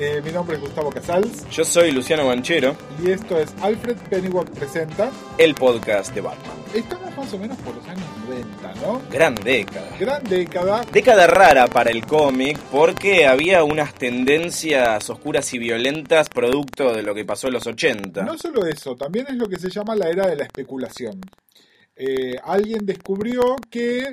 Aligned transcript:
Eh, 0.00 0.22
mi 0.24 0.30
nombre 0.30 0.54
es 0.54 0.62
Gustavo 0.62 0.92
Casals 0.92 1.50
Yo 1.50 1.64
soy 1.64 1.90
Luciano 1.90 2.24
Banchero, 2.24 2.76
y 3.04 3.10
esto 3.10 3.36
es 3.36 3.52
Alfred 3.60 3.96
Pennyworth 4.08 4.48
Presenta. 4.56 5.10
el 5.38 5.56
podcast 5.56 6.14
de 6.14 6.20
Batman. 6.20 6.56
Estamos 6.72 7.16
más 7.16 7.32
o 7.32 7.38
menos 7.38 7.58
por 7.58 7.74
los 7.74 7.84
años 7.88 8.04
90, 8.28 8.74
¿no? 8.80 9.02
Gran 9.10 9.34
década. 9.34 9.96
Gran 9.98 10.22
década. 10.22 10.82
Década 10.92 11.26
rara 11.26 11.66
para 11.66 11.90
el 11.90 12.06
cómic 12.06 12.56
porque 12.70 13.26
había 13.26 13.64
unas 13.64 13.92
tendencias 13.92 15.10
oscuras 15.10 15.52
y 15.52 15.58
violentas 15.58 16.28
producto 16.28 16.94
de 16.94 17.02
lo 17.02 17.12
que 17.12 17.24
pasó 17.24 17.48
en 17.48 17.54
los 17.54 17.66
80. 17.66 18.22
No 18.22 18.38
solo 18.38 18.66
eso, 18.66 18.94
también 18.94 19.26
es 19.28 19.34
lo 19.34 19.48
que 19.48 19.58
se 19.58 19.68
llama 19.68 19.96
la 19.96 20.10
era 20.10 20.28
de 20.28 20.36
la 20.36 20.44
especulación. 20.44 21.20
Eh, 21.96 22.36
alguien 22.44 22.86
descubrió 22.86 23.56
que 23.68 24.12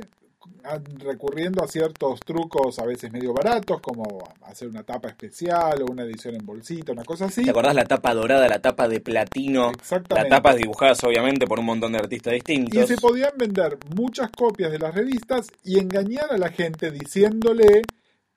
recurriendo 0.99 1.63
a 1.63 1.67
ciertos 1.67 2.19
trucos 2.21 2.79
a 2.79 2.85
veces 2.85 3.11
medio 3.11 3.33
baratos, 3.33 3.81
como 3.81 4.23
hacer 4.43 4.67
una 4.67 4.83
tapa 4.83 5.09
especial 5.09 5.81
o 5.81 5.91
una 5.91 6.03
edición 6.03 6.35
en 6.35 6.45
bolsita, 6.45 6.91
una 6.91 7.03
cosa 7.03 7.25
así. 7.25 7.43
¿Te 7.43 7.49
acordás 7.51 7.75
la 7.75 7.85
tapa 7.85 8.13
dorada, 8.13 8.47
la 8.47 8.59
tapa 8.59 8.87
de 8.87 8.99
platino? 8.99 9.71
Exactamente. 9.71 10.29
Las 10.29 10.37
tapas 10.39 10.55
dibujadas 10.57 11.03
obviamente 11.03 11.47
por 11.47 11.59
un 11.59 11.65
montón 11.65 11.91
de 11.93 11.99
artistas 11.99 12.33
Y 12.33 12.35
distintos. 12.35 12.87
se 12.87 12.97
podían 12.97 13.31
vender 13.37 13.77
muchas 13.95 14.29
copias 14.31 14.71
de 14.71 14.79
las 14.79 14.93
revistas 14.93 15.47
y 15.63 15.79
engañar 15.79 16.31
a 16.31 16.37
la 16.37 16.49
gente 16.49 16.91
diciéndole, 16.91 17.81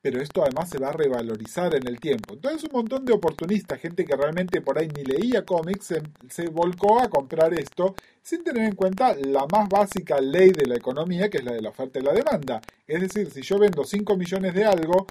pero 0.01 0.21
esto 0.21 0.43
además 0.43 0.69
se 0.71 0.79
va 0.79 0.91
a 0.91 0.93
revalorizar 0.93 1.75
en 1.75 1.87
el 1.89 1.99
tiempo. 1.99 2.35
Entonces 2.35 2.65
un 2.65 2.73
montón 2.73 3.05
de 3.05 3.13
oportunistas, 3.13 3.81
gente 3.81 4.05
que 4.05 4.17
realmente 4.17 4.61
por 4.61 4.79
ahí 4.79 4.89
ni 4.89 5.05
leía 5.05 5.45
cómics, 5.45 5.95
se, 6.29 6.49
volcó 6.49 7.01
a 7.01 7.09
comprar 7.09 7.53
esto 7.55 7.95
sin 8.23 8.45
tener 8.45 8.65
en 8.65 8.75
cuenta 8.75 9.15
la 9.17 9.47
más 9.47 9.69
básica 9.69 10.21
ley 10.21 10.51
de 10.51 10.67
la 10.67 10.77
economía, 10.77 11.29
que 11.29 11.39
es 11.39 11.45
la 11.45 11.53
de 11.53 11.63
la 11.63 11.71
oferta 11.71 11.99
y 11.99 12.03
la 12.03 12.13
demanda. 12.13 12.61
Es 12.87 13.01
decir, 13.01 13.31
si 13.31 13.43
yo 13.43 13.59
vendo 13.59 13.85
5 13.85 14.17
millones 14.17 14.55
de 14.55 14.65
algo, 14.65 15.07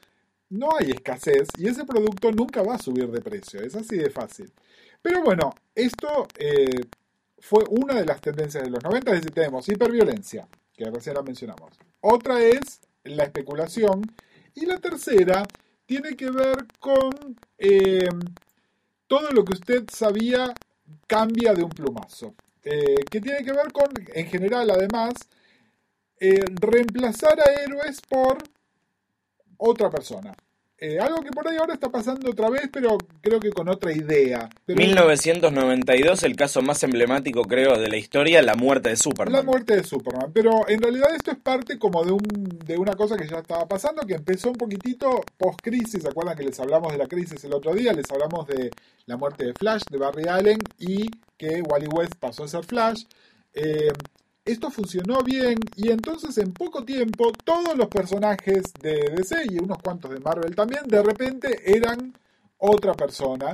no 0.49 0.69
hay 0.79 0.91
escasez 0.91 1.49
y 1.57 1.67
ese 1.67 1.83
producto 1.83 2.31
nunca 2.31 2.63
va 2.63 2.75
a 2.75 2.79
subir 2.79 3.09
de 3.11 3.21
precio. 3.21 3.61
Es 3.61 3.75
así 3.75 3.97
de 3.97 4.09
fácil. 4.09 4.51
Pero 5.01 5.21
bueno, 5.21 5.53
esto 5.75 6.27
eh, 6.37 6.81
fue 7.39 7.63
una 7.69 7.95
de 7.95 8.05
las 8.05 8.21
tendencias 8.21 8.63
de 8.63 8.69
los 8.69 8.83
90, 8.83 9.11
es 9.11 9.17
decir, 9.17 9.33
tenemos 9.33 9.67
hiperviolencia, 9.67 10.47
que 10.73 10.89
recién 10.89 11.15
la 11.15 11.21
mencionamos. 11.23 11.77
Otra 12.01 12.41
es 12.41 12.79
la 13.03 13.23
especulación. 13.23 14.01
Y 14.57 14.65
la 14.65 14.79
tercera 14.79 15.43
tiene 15.85 16.15
que 16.15 16.31
ver 16.31 16.65
con 16.79 17.11
eh, 17.59 18.09
todo 19.05 19.29
lo 19.29 19.45
que 19.45 19.53
usted 19.53 19.83
sabía 19.87 20.51
cambia 21.05 21.53
de 21.53 21.61
un 21.63 21.69
plumazo. 21.69 22.33
Eh, 22.63 23.05
que 23.09 23.21
tiene 23.21 23.43
que 23.43 23.51
ver 23.53 23.71
con, 23.71 23.85
en 24.15 24.25
general 24.25 24.71
además, 24.71 25.13
eh, 26.19 26.43
reemplazar 26.55 27.39
a 27.39 27.53
héroes 27.61 28.01
por 28.01 28.39
otra 29.57 29.91
persona. 29.91 30.35
Eh, 30.79 30.99
algo 30.99 31.21
que 31.21 31.31
por 31.31 31.47
ahí 31.47 31.57
ahora 31.57 31.73
está 31.73 31.89
pasando 31.89 32.29
otra 32.29 32.51
vez, 32.51 32.69
pero 32.71 32.99
creo 33.21 33.39
que 33.39 33.49
con 33.49 33.67
otra 33.67 33.91
idea. 33.91 34.47
Pero 34.63 34.77
1992, 34.77 36.21
el 36.21 36.35
caso 36.35 36.61
más 36.61 36.83
emblemático 36.83 37.41
creo 37.45 37.79
de 37.79 37.89
la 37.89 37.97
historia, 37.97 38.43
la 38.43 38.53
muerte 38.53 38.89
de 38.89 38.95
Superman. 38.95 39.33
La 39.33 39.41
muerte 39.41 39.75
de 39.75 39.83
Superman. 39.83 40.31
Pero 40.31 40.69
en 40.69 40.79
realidad 40.79 41.15
esto 41.15 41.31
es 41.31 41.37
parte 41.37 41.79
como 41.79 42.03
de, 42.03 42.11
un, 42.11 42.59
de 42.63 42.77
una 42.77 42.93
cosa 42.93 43.17
que 43.17 43.27
ya 43.27 43.39
estaba 43.39 43.67
pasando, 43.67 44.05
que 44.05 44.13
empezó 44.13 44.49
un 44.49 44.57
poquitito 44.57 45.23
post-crisis. 45.37 46.03
¿Se 46.03 46.09
acuerdan 46.09 46.37
que 46.37 46.43
les 46.43 46.59
hablamos 46.59 46.91
de 46.91 46.99
la 46.99 47.07
crisis 47.07 47.43
el 47.43 47.55
otro 47.55 47.73
día? 47.73 47.91
Les 47.93 48.09
hablamos 48.11 48.45
de 48.45 48.69
la 49.07 49.17
muerte 49.17 49.45
de 49.45 49.53
Flash, 49.53 49.81
de 49.89 49.97
Barry 49.97 50.27
Allen, 50.27 50.59
y 50.77 51.09
que 51.37 51.59
Wally 51.63 51.87
West 51.87 52.13
pasó 52.19 52.43
a 52.43 52.47
ser 52.47 52.63
Flash. 52.63 53.03
Eh, 53.55 53.91
esto 54.47 54.71
funcionó 54.71 55.21
bien 55.23 55.57
y 55.75 55.91
entonces 55.91 56.37
en 56.37 56.53
poco 56.53 56.83
tiempo 56.83 57.31
todos 57.43 57.77
los 57.77 57.87
personajes 57.87 58.73
de 58.81 59.13
DC 59.15 59.45
y 59.49 59.59
unos 59.59 59.77
cuantos 59.79 60.11
de 60.11 60.19
Marvel 60.19 60.55
también 60.55 60.87
de 60.87 61.03
repente 61.03 61.61
eran 61.65 62.13
otra 62.57 62.93
persona. 62.93 63.53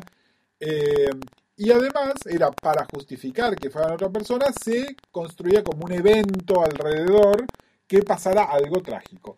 Eh, 0.59 1.09
y 1.55 1.71
además 1.71 2.13
era 2.25 2.51
para 2.51 2.85
justificar 2.85 3.55
que 3.55 3.69
fueran 3.69 3.93
otra 3.93 4.09
persona, 4.09 4.47
se 4.63 4.95
construía 5.11 5.63
como 5.63 5.85
un 5.85 5.91
evento 5.91 6.63
alrededor 6.63 7.45
que 7.87 8.01
pasara 8.01 8.45
algo 8.45 8.81
trágico. 8.81 9.37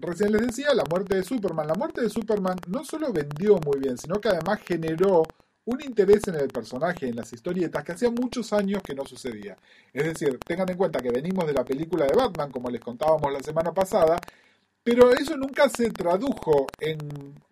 Recién 0.00 0.32
les 0.32 0.46
decía, 0.46 0.74
la 0.74 0.84
muerte 0.84 1.16
de 1.16 1.22
Superman. 1.22 1.66
La 1.66 1.74
muerte 1.74 2.00
de 2.00 2.10
Superman 2.10 2.56
no 2.66 2.84
solo 2.84 3.12
vendió 3.12 3.58
muy 3.58 3.78
bien, 3.78 3.98
sino 3.98 4.20
que 4.20 4.28
además 4.28 4.60
generó 4.66 5.22
un 5.68 5.82
interés 5.82 6.26
en 6.28 6.36
el 6.36 6.48
personaje, 6.48 7.08
en 7.08 7.16
las 7.16 7.30
historietas, 7.30 7.84
que 7.84 7.92
hacía 7.92 8.10
muchos 8.10 8.54
años 8.54 8.82
que 8.82 8.94
no 8.94 9.04
sucedía. 9.04 9.54
Es 9.92 10.04
decir, 10.04 10.38
tengan 10.46 10.70
en 10.70 10.78
cuenta 10.78 11.00
que 11.00 11.10
venimos 11.10 11.46
de 11.46 11.52
la 11.52 11.62
película 11.62 12.06
de 12.06 12.16
Batman, 12.16 12.50
como 12.50 12.70
les 12.70 12.80
contábamos 12.80 13.30
la 13.30 13.40
semana 13.40 13.72
pasada, 13.72 14.18
pero 14.82 15.12
eso 15.12 15.36
nunca 15.36 15.68
se 15.68 15.90
tradujo 15.90 16.68
en 16.80 16.98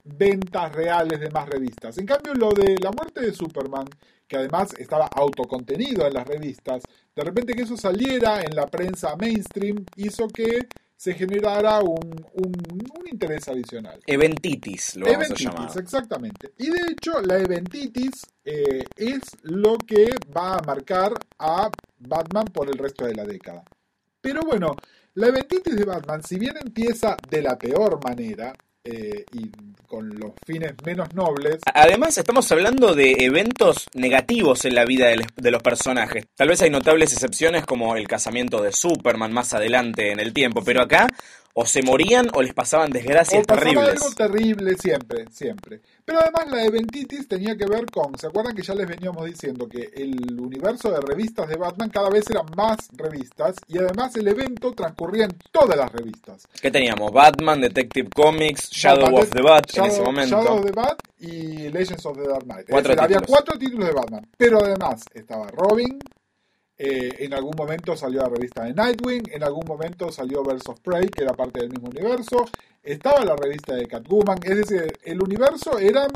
ventas 0.02 0.72
reales 0.74 1.20
de 1.20 1.28
más 1.28 1.46
revistas. 1.46 1.98
En 1.98 2.06
cambio, 2.06 2.32
lo 2.32 2.52
de 2.52 2.78
la 2.78 2.90
muerte 2.90 3.20
de 3.20 3.34
Superman, 3.34 3.86
que 4.26 4.38
además 4.38 4.72
estaba 4.78 5.08
autocontenido 5.08 6.06
en 6.06 6.14
las 6.14 6.26
revistas, 6.26 6.84
de 7.14 7.22
repente 7.22 7.52
que 7.52 7.64
eso 7.64 7.76
saliera 7.76 8.42
en 8.42 8.56
la 8.56 8.66
prensa 8.66 9.14
mainstream 9.16 9.84
hizo 9.96 10.26
que 10.28 10.66
se 10.96 11.14
generara 11.14 11.80
un, 11.80 12.24
un- 12.34 12.88
un 12.98 13.08
interés 13.10 13.46
adicional. 13.48 14.00
Eventitis, 14.06 14.96
lo 14.96 15.06
vamos 15.06 15.26
Eventitis, 15.26 15.46
a 15.46 15.50
llamar. 15.52 15.78
exactamente. 15.78 16.52
Y 16.58 16.70
de 16.70 16.80
hecho, 16.90 17.20
la 17.20 17.38
eventitis 17.38 18.12
eh, 18.44 18.84
es 18.96 19.20
lo 19.42 19.76
que 19.78 20.14
va 20.36 20.54
a 20.56 20.62
marcar 20.62 21.12
a 21.38 21.70
Batman 21.98 22.46
por 22.46 22.68
el 22.68 22.78
resto 22.78 23.04
de 23.06 23.14
la 23.14 23.24
década. 23.24 23.62
Pero 24.20 24.40
bueno, 24.42 24.74
la 25.14 25.28
eventitis 25.28 25.76
de 25.76 25.84
Batman, 25.84 26.22
si 26.22 26.38
bien 26.38 26.56
empieza 26.56 27.16
de 27.30 27.42
la 27.42 27.56
peor 27.58 28.02
manera 28.02 28.52
eh, 28.86 29.24
y 29.32 29.50
con 29.86 30.08
los 30.18 30.32
fines 30.44 30.74
menos 30.84 31.12
nobles, 31.14 31.58
Además, 31.74 32.16
estamos 32.18 32.50
hablando 32.52 32.94
de 32.94 33.16
eventos 33.20 33.86
negativos 33.94 34.64
en 34.64 34.74
la 34.74 34.84
vida 34.84 35.08
de, 35.08 35.50
los 35.50 35.62
personajes. 35.62 36.26
Tal 36.34 36.48
vez 36.48 36.62
hay 36.62 36.70
notables 36.70 37.12
excepciones 37.12 37.64
como 37.66 37.96
el 37.96 38.06
casamiento 38.08 38.62
de 38.62 38.72
Superman 38.72 39.32
más 39.32 39.54
adelante 39.54 40.12
en 40.12 40.20
el 40.20 40.32
tiempo, 40.32 40.62
pero 40.64 40.82
acá 40.82 41.08
o 41.58 41.64
se 41.64 41.80
morían 41.82 42.26
o 42.34 42.42
les 42.42 42.52
pasaban 42.52 42.90
desgracias 42.90 43.42
o 43.42 43.46
pasaba 43.46 43.62
terribles. 43.64 43.88
algo 44.02 44.14
terrible 44.14 44.74
siempre, 44.76 45.24
siempre. 45.30 45.80
Pero 46.04 46.20
además 46.20 46.48
la 46.50 46.64
eventitis 46.66 47.26
tenía 47.26 47.56
que 47.56 47.64
ver 47.64 47.86
con, 47.86 48.16
¿se 48.18 48.26
acuerdan 48.26 48.54
que 48.54 48.60
ya 48.62 48.74
les 48.74 48.86
veníamos 48.86 49.24
diciendo 49.24 49.66
que 49.66 49.90
el 49.94 50.38
universo 50.38 50.90
de 50.90 51.00
revistas 51.00 51.48
de 51.48 51.56
Batman 51.56 51.88
cada 51.88 52.10
vez 52.10 52.28
eran 52.28 52.44
más 52.54 52.76
revistas 52.92 53.56
y 53.68 53.78
además 53.78 54.14
el 54.16 54.28
evento 54.28 54.72
transcurría 54.72 55.24
en 55.24 55.38
todas 55.50 55.78
las 55.78 55.90
revistas? 55.90 56.46
¿Qué 56.60 56.70
teníamos? 56.70 57.10
Batman, 57.10 57.58
Detective 57.62 58.10
Comics, 58.14 58.68
Shadow 58.70 59.04
Batman, 59.04 59.22
of 59.22 59.30
the 59.30 59.42
Bat 59.42 59.64
en 59.70 59.74
Shadow- 59.76 59.86
ese 59.92 60.02
momento. 60.02 60.36
Shadow 60.36 60.58
of 60.58 60.64
the 60.66 60.72
Bat 60.72 60.98
y 61.20 61.68
Legends 61.70 62.04
of 62.04 62.18
the 62.18 62.28
Dark 62.28 62.44
Knight. 62.44 62.60
Es 62.68 62.70
Cuatro 62.70 62.90
decir, 62.94 63.02
había 63.04 63.20
cuatro 63.26 63.58
títulos 63.58 63.86
de 63.88 63.94
Batman. 63.94 64.28
Pero 64.36 64.58
además 64.62 65.02
estaba 65.14 65.46
Robin, 65.52 65.98
eh, 66.78 67.10
en 67.20 67.32
algún 67.34 67.54
momento 67.56 67.96
salió 67.96 68.20
la 68.20 68.28
revista 68.28 68.64
de 68.64 68.74
Nightwing, 68.74 69.30
en 69.32 69.42
algún 69.42 69.66
momento 69.66 70.12
salió 70.12 70.42
Birds 70.42 70.68
of 70.68 70.80
Prey, 70.80 71.08
que 71.08 71.22
era 71.22 71.32
parte 71.32 71.60
del 71.60 71.70
mismo 71.70 71.88
universo, 71.88 72.44
estaba 72.82 73.24
la 73.24 73.34
revista 73.34 73.74
de 73.74 73.86
Catwoman, 73.86 74.38
es 74.42 74.56
decir, 74.56 74.92
el 75.04 75.22
universo 75.22 75.78
eran 75.78 76.10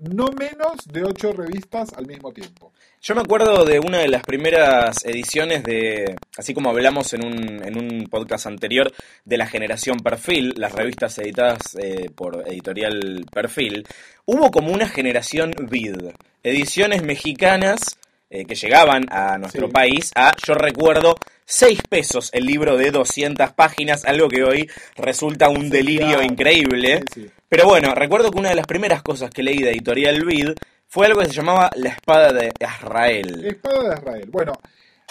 no 0.00 0.28
menos 0.32 0.76
de 0.90 1.04
ocho 1.04 1.32
revistas 1.32 1.92
al 1.92 2.06
mismo 2.06 2.32
tiempo. 2.32 2.72
Yo 3.02 3.14
me 3.14 3.20
acuerdo 3.20 3.64
de 3.64 3.78
una 3.78 3.98
de 3.98 4.08
las 4.08 4.22
primeras 4.22 5.04
ediciones 5.04 5.62
de, 5.62 6.16
así 6.38 6.54
como 6.54 6.70
hablamos 6.70 7.12
en 7.12 7.24
un, 7.24 7.62
en 7.62 7.76
un 7.76 8.08
podcast 8.08 8.46
anterior, 8.46 8.92
de 9.24 9.36
la 9.36 9.46
generación 9.46 9.98
Perfil, 9.98 10.54
las 10.56 10.72
revistas 10.72 11.18
editadas 11.18 11.76
eh, 11.78 12.10
por 12.14 12.48
editorial 12.48 13.26
Perfil, 13.30 13.86
hubo 14.24 14.50
como 14.50 14.72
una 14.72 14.88
generación 14.88 15.52
vid, 15.68 15.96
ediciones 16.42 17.02
mexicanas 17.02 17.98
eh, 18.30 18.44
que 18.46 18.54
llegaban 18.54 19.04
a 19.10 19.36
nuestro 19.38 19.66
Sí. 19.66 19.72
país 19.72 20.12
a, 20.14 20.32
yo 20.46 20.54
recuerdo, 20.54 21.16
6 21.44 21.80
pesos 21.88 22.30
el 22.32 22.44
libro 22.46 22.76
de 22.76 22.90
200 22.92 23.52
páginas, 23.52 24.04
algo 24.04 24.28
que 24.28 24.44
hoy 24.44 24.70
resulta 24.96 25.48
un 25.48 25.68
delirio 25.68 26.22
increíble. 26.22 27.02
Sí. 27.12 27.28
Pero 27.48 27.66
bueno, 27.66 27.94
recuerdo 27.94 28.30
que 28.30 28.38
una 28.38 28.50
de 28.50 28.54
las 28.54 28.66
primeras 28.66 29.02
cosas 29.02 29.30
que 29.30 29.42
leí 29.42 29.58
de 29.58 29.70
Editorial 29.70 30.24
Vid 30.24 30.50
fue 30.86 31.06
algo 31.06 31.20
que 31.20 31.26
se 31.26 31.32
llamaba 31.32 31.70
La 31.74 31.90
Espada 31.90 32.32
de 32.32 32.52
Israel. 32.60 33.44
Espada 33.44 33.88
de 33.90 33.94
Israel. 34.00 34.28
Bueno, 34.30 34.52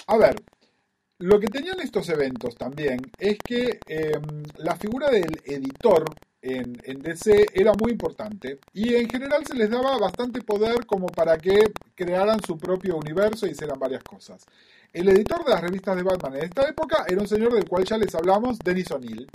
a 0.07 0.17
ver, 0.17 0.35
lo 1.19 1.37
que 1.39 1.47
tenían 1.47 1.81
estos 1.81 2.07
eventos 2.07 2.55
también 2.55 2.99
es 3.17 3.37
que 3.39 3.79
eh, 3.87 4.11
la 4.57 4.75
figura 4.77 5.09
del 5.09 5.41
editor 5.45 6.05
en, 6.41 7.01
DC 7.01 7.47
era 7.53 7.73
muy 7.73 7.91
importante 7.91 8.59
y 8.73 8.95
en 8.95 9.09
general 9.09 9.45
se 9.45 9.55
les 9.55 9.69
daba 9.69 9.97
bastante 9.97 10.41
poder 10.41 10.85
como 10.85 11.07
para 11.07 11.37
que 11.37 11.71
crearan 11.95 12.41
su 12.41 12.57
propio 12.57 12.97
universo 12.97 13.45
y 13.45 13.51
hicieran 13.51 13.79
varias 13.79 14.03
cosas. 14.03 14.45
El 14.93 15.09
editor 15.09 15.43
de 15.43 15.51
las 15.51 15.61
revistas 15.61 15.95
de 15.95 16.03
Batman 16.03 16.35
en 16.35 16.43
esta 16.43 16.67
época 16.67 17.05
era 17.07 17.21
un 17.21 17.27
señor 17.27 17.53
del 17.53 17.67
cual 17.67 17.83
ya 17.83 17.97
les 17.97 18.13
hablamos, 18.15 18.57
Dennis 18.59 18.91
O'Neill. 18.91 19.29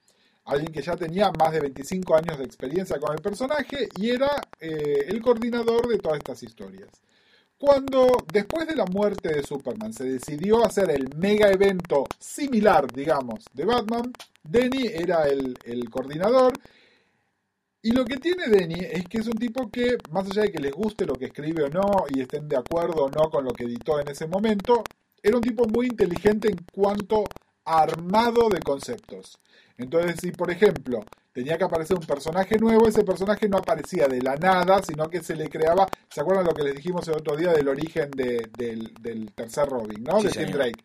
Alguien 0.47 0.73
que 0.73 0.83
ya 0.83 0.95
tenía 0.97 1.31
más 1.39 1.53
de 1.53 1.61
25 1.61 2.17
años 2.17 2.39
de 2.39 2.45
experiencia 2.45 2.99
con 2.99 3.15
el 3.15 3.23
personaje 3.23 3.89
y 3.97 4.11
era 4.11 4.29
eh, 4.61 5.07
el 5.09 5.23
coordinador 5.23 5.89
de 5.89 5.99
todas 5.99 6.19
estas 6.19 6.43
historias. 6.43 6.91
Cuando 7.57 8.09
después 8.31 8.67
de 8.67 8.77
la 8.77 8.85
muerte 8.85 9.33
de 9.33 9.43
Superman 9.43 9.95
se 9.95 10.05
decidió 10.05 10.63
hacer 10.67 10.91
el 10.91 11.09
mega 11.17 11.49
evento 11.51 12.05
similar, 12.19 12.93
digamos, 12.93 13.45
de 13.55 13.65
Batman, 13.65 14.13
Denny 14.43 14.87
era 14.87 15.29
el 15.29 15.89
coordinador. 15.89 16.53
Y 17.85 17.93
lo 17.93 18.07
que 18.07 18.17
tiene 18.17 18.47
Denny 18.49 18.79
es 18.81 19.05
que 19.09 19.19
es 19.19 19.27
un 19.27 19.35
tipo 19.35 19.71
que, 19.71 19.99
más 20.11 20.25
allá 20.31 20.43
de 20.43 20.53
que 20.53 20.59
les 20.59 20.73
guste 20.73 21.05
lo 21.05 21.13
que 21.17 21.27
escribe 21.27 21.65
o 21.65 21.69
no, 21.69 22.07
y 22.09 22.23
estén 22.23 22.49
de 22.49 22.57
acuerdo 22.57 23.05
o 23.05 23.11
no 23.11 23.29
con 23.31 23.45
lo 23.45 23.51
que 23.53 23.65
editó 23.65 24.01
en 24.01 24.09
ese 24.09 24.27
momento, 24.27 24.83
era 25.23 25.37
un 25.37 25.43
tipo 25.43 25.67
muy 25.69 25.89
inteligente 25.89 26.49
en 26.49 26.57
cuanto 26.73 27.25
a 27.67 27.83
armado 27.83 28.49
de 28.49 28.61
conceptos. 28.61 29.39
Entonces, 29.77 30.17
si 30.19 30.31
por 30.33 30.51
ejemplo 30.51 31.05
tenía 31.35 31.59
que 31.59 31.65
aparecer 31.65 31.99
un 31.99 32.07
personaje 32.07 32.57
nuevo, 32.59 32.89
ese 32.89 33.05
personaje 33.05 33.51
no 33.51 33.59
aparecía 33.59 34.07
de 34.09 34.23
la 34.23 34.37
nada, 34.37 34.83
sino 34.83 35.11
que 35.11 35.23
se 35.23 35.37
le 35.37 35.51
creaba. 35.51 35.87
¿Se 36.09 36.23
acuerdan 36.23 36.47
lo 36.47 36.55
que 36.55 36.63
les 36.63 36.75
dijimos 36.77 37.07
el 37.09 37.15
otro 37.17 37.37
día 37.37 37.53
del 37.53 37.69
origen 37.69 38.11
de- 38.13 38.49
del, 38.57 38.95
del 38.99 39.31
tercer 39.35 39.69
Robin, 39.69 40.03
¿no? 40.05 40.21
Sí, 40.21 40.29
de 40.29 40.33
Tim. 40.47 40.53
Drake. 40.53 40.85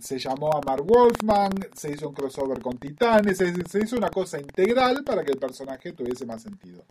Se 0.00 0.18
llamó 0.18 0.52
a 0.52 0.60
Mark 0.60 0.84
Wolfman, 0.84 1.52
se 1.74 1.92
hizo 1.92 2.08
un 2.08 2.14
crossover 2.14 2.60
con 2.60 2.78
Titanes, 2.78 3.38
se, 3.38 3.52
se 3.64 3.80
hizo 3.80 3.96
una 3.96 4.10
cosa 4.10 4.38
integral 4.38 5.02
para 5.02 5.24
que 5.24 5.32
el 5.32 5.38
personaje 5.38 5.92
tuviese 5.92 6.24
más 6.24 6.42
sentido. 6.42 6.84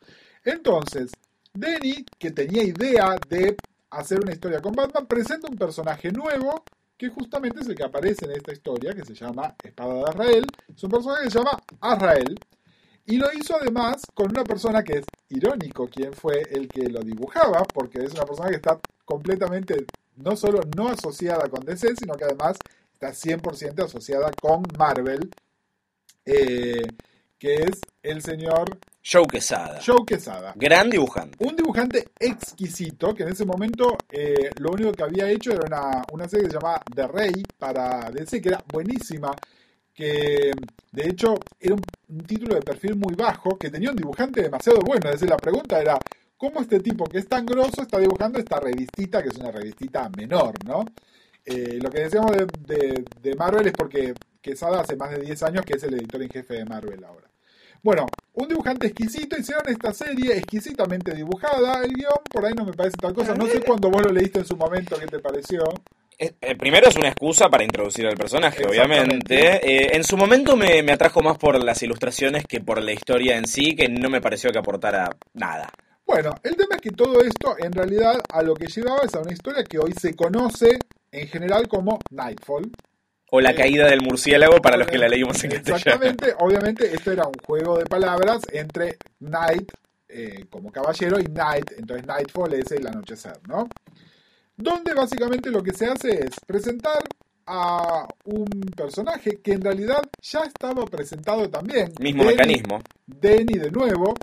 Entonces, 0.44 1.12
Denny, 1.54 2.06
que 2.20 2.32
tenía 2.32 2.64
idea 2.64 3.16
de 3.30 3.56
hacer 3.92 4.20
una 4.20 4.34
historia 4.34 4.62
con 4.62 4.74
Batman, 4.74 5.06
presenta 5.06 5.48
un 5.48 5.58
personaje 5.58 6.12
nuevo 6.12 6.64
que 6.98 7.10
justamente 7.10 7.60
es 7.62 7.68
el 7.68 7.76
que 7.76 7.84
aparece 7.84 8.26
en 8.26 8.32
esta 8.32 8.54
historia, 8.54 8.94
que 8.94 9.06
se 9.06 9.14
llama 9.14 9.56
Espada 9.64 9.94
de 9.96 10.04
Azrael. 10.04 10.46
Es 10.74 10.84
un 10.84 10.92
personaje 10.92 11.24
que 11.26 11.32
se 11.32 11.38
llama 11.38 11.60
Azrael. 11.82 12.40
Y 13.06 13.18
lo 13.18 13.28
hizo 13.34 13.56
además 13.56 14.02
con 14.14 14.30
una 14.32 14.44
persona 14.44 14.84
que 14.84 15.00
es 15.00 15.06
irónico, 15.30 15.88
quien 15.88 16.14
fue 16.14 16.42
el 16.52 16.68
que 16.68 16.90
lo 16.90 17.02
dibujaba, 17.02 17.64
porque 17.64 18.00
es 18.00 18.14
una 18.14 18.26
persona 18.26 18.50
que 18.50 18.56
está 18.56 18.80
completamente, 19.04 19.86
no 20.18 20.36
solo 20.36 20.62
no 20.76 20.90
asociada 20.90 21.48
con 21.50 21.66
DC, 21.66 21.96
sino 21.96 22.16
que 22.16 22.26
además 22.26 22.58
está 22.94 23.10
100% 23.10 23.86
asociada 23.86 24.32
con 24.42 24.64
Marvel, 24.78 25.30
eh, 26.26 26.88
que 27.38 27.56
es 27.64 27.82
el 28.02 28.22
señor 28.22 28.78
Joe 29.04 29.28
Quesada. 29.28 29.80
Joe 29.86 30.04
Quesada. 30.06 30.54
Gran 30.56 30.90
dibujante. 30.90 31.38
Un 31.46 31.56
dibujante 31.56 32.08
exquisito 32.20 33.14
que 33.14 33.24
en 33.24 33.30
ese 33.30 33.46
momento 33.46 33.98
eh, 34.10 34.50
lo 34.58 34.72
único 34.72 34.92
que 34.94 35.04
había 35.04 35.30
hecho 35.30 35.52
era 35.52 35.62
una, 35.68 36.04
una 36.12 36.28
serie 36.28 36.46
que 36.46 36.52
se 36.52 36.58
llamaba 36.58 36.82
The 36.94 37.08
Rey 37.08 37.44
para 37.60 38.10
DC, 38.10 38.42
que 38.42 38.50
era 38.50 38.64
buenísima, 38.72 39.32
que 39.94 40.52
de 40.92 41.08
hecho 41.08 41.36
era 41.60 41.76
un, 41.76 41.82
un 42.10 42.22
título 42.26 42.56
de 42.56 42.62
perfil 42.62 42.96
muy 42.96 43.14
bajo, 43.14 43.58
que 43.58 43.70
tenía 43.70 43.92
un 43.92 43.96
dibujante 43.96 44.42
demasiado 44.42 44.80
bueno. 44.80 45.06
Es 45.06 45.20
decir, 45.20 45.30
la 45.30 45.38
pregunta 45.38 45.80
era, 45.80 46.00
¿cómo 46.38 46.62
este 46.62 46.80
tipo 46.80 47.06
que 47.06 47.20
es 47.20 47.28
tan 47.28 47.46
grosso 47.46 47.82
está 47.82 48.00
dibujando 48.00 48.40
esta 48.40 48.60
revistita, 48.60 49.22
que 49.24 49.30
es 49.30 49.38
una 49.38 49.52
revistita 49.52 50.10
menor, 50.18 50.54
¿no? 50.66 50.86
Eh, 51.46 51.78
lo 51.82 51.90
que 51.92 52.02
decíamos 52.02 52.32
de, 52.32 52.46
de- 52.66 53.06
de 53.22 53.36
Marvel 53.36 53.68
es 53.68 53.74
porque 53.74 54.14
Quesada 54.42 54.82
hace 54.82 54.96
más 54.96 55.10
de 55.12 55.22
10 55.22 55.42
años 55.44 55.64
que 55.66 55.74
es 55.78 55.84
el 55.84 55.96
editor 55.96 56.22
en 56.22 56.30
jefe 56.30 56.54
de 56.56 56.66
Marvel 56.66 57.04
ahora. 57.04 57.28
Bueno, 57.82 58.06
un 58.34 58.48
dibujante 58.48 58.88
exquisito, 58.88 59.38
hicieron 59.38 59.64
esta 59.68 59.94
serie 59.94 60.38
exquisitamente 60.38 61.14
dibujada, 61.14 61.84
el 61.84 61.94
guion 61.94 62.14
por 62.32 62.46
ahí 62.46 62.54
no 62.54 62.66
me 62.66 62.74
parece 62.74 62.98
tal 62.98 63.14
cosa, 63.14 63.34
no 63.36 63.46
sé 63.48 63.62
cuándo 63.62 63.90
vos 63.92 64.02
lo 64.04 64.12
leíste 64.12 64.40
en 64.40 64.46
su 64.46 64.56
momento, 64.56 64.98
¿qué 65.00 65.06
te 65.08 65.20
pareció? 65.20 65.64
Eh, 66.18 66.32
eh, 66.42 66.56
primero 66.56 66.88
es 66.88 66.96
una 66.96 67.10
excusa 67.10 67.50
para 67.50 67.64
introducir 67.64 68.08
al 68.08 68.16
personaje, 68.16 68.64
obviamente. 68.68 69.36
Eh, 69.68 69.96
en 69.96 70.04
su 70.04 70.16
momento 70.18 70.56
me, 70.56 70.82
me 70.82 70.94
atrajo 70.94 71.22
más 71.22 71.38
por 71.38 71.62
las 71.64 71.82
ilustraciones 71.84 72.46
que 72.48 72.62
por 72.62 72.82
la 72.82 72.94
historia 72.94 73.38
en 73.38 73.48
sí, 73.48 73.76
que 73.76 73.90
no 73.90 74.10
me 74.10 74.22
pareció 74.22 74.52
que 74.52 74.60
aportara 74.60 75.10
nada. 75.34 75.70
Bueno, 76.06 76.36
el 76.44 76.56
tema 76.56 76.76
es 76.76 76.82
que 76.82 76.92
todo 76.92 77.22
esto 77.22 77.56
en 77.58 77.72
realidad 77.72 78.22
a 78.32 78.42
lo 78.44 78.54
que 78.54 78.68
llevaba 78.68 79.02
es 79.04 79.14
a 79.16 79.22
una 79.22 79.34
historia 79.34 79.64
que 79.64 79.80
hoy 79.80 79.94
se 80.00 80.14
conoce 80.16 80.78
en 81.12 81.28
general 81.28 81.68
como 81.68 82.00
Nightfall. 82.12 82.72
O 83.32 83.42
la 83.42 83.52
Eh, 83.52 83.56
caída 83.56 83.88
del 83.88 84.02
murciélago 84.02 84.62
para 84.62 84.78
los 84.78 84.88
que 84.88 84.98
la 85.00 85.08
leímos 85.08 85.44
en 85.44 85.52
castellano. 85.52 85.78
Exactamente, 85.78 86.34
obviamente 86.40 86.94
esto 86.94 87.12
era 87.12 87.26
un 87.28 87.34
juego 87.46 87.78
de 87.80 87.86
palabras 87.86 88.44
entre 88.52 88.98
Night 89.20 89.72
eh, 90.08 90.46
como 90.50 90.72
caballero 90.72 91.20
y 91.20 91.24
Night, 91.26 91.72
entonces 91.78 92.06
Nightfall 92.06 92.54
es 92.54 92.72
el 92.72 92.86
anochecer, 92.88 93.38
¿no? 93.48 93.68
Donde 94.56 94.94
básicamente 94.94 95.50
lo 95.50 95.62
que 95.64 95.74
se 95.74 95.88
hace 95.88 96.12
es 96.26 96.30
presentar 96.46 97.04
a 97.48 98.08
un 98.26 98.46
personaje 98.76 99.40
que 99.42 99.54
en 99.54 99.62
realidad 99.62 100.02
ya 100.22 100.42
estaba 100.46 100.86
presentado 100.86 101.50
también. 101.50 101.92
Mismo 102.00 102.24
mecanismo. 102.24 102.80
Denny 103.06 103.58
de 103.58 103.72
nuevo. 103.72 104.14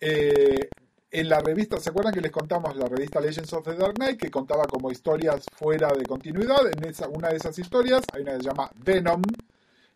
eh, 0.00 0.68
en 1.10 1.28
la 1.28 1.40
revista, 1.40 1.78
¿se 1.80 1.90
acuerdan 1.90 2.14
que 2.14 2.20
les 2.20 2.30
contamos 2.30 2.76
la 2.76 2.86
revista 2.86 3.20
Legends 3.20 3.52
of 3.52 3.64
the 3.64 3.74
Dark 3.74 3.94
Knight 3.94 4.18
que 4.18 4.30
contaba 4.30 4.64
como 4.66 4.90
historias 4.92 5.44
fuera 5.52 5.92
de 5.92 6.04
continuidad? 6.04 6.66
En 6.70 6.84
esa, 6.84 7.08
una 7.08 7.28
de 7.28 7.36
esas 7.36 7.58
historias 7.58 8.04
hay 8.12 8.22
una 8.22 8.32
que 8.32 8.38
se 8.38 8.48
llama 8.48 8.70
Venom, 8.76 9.22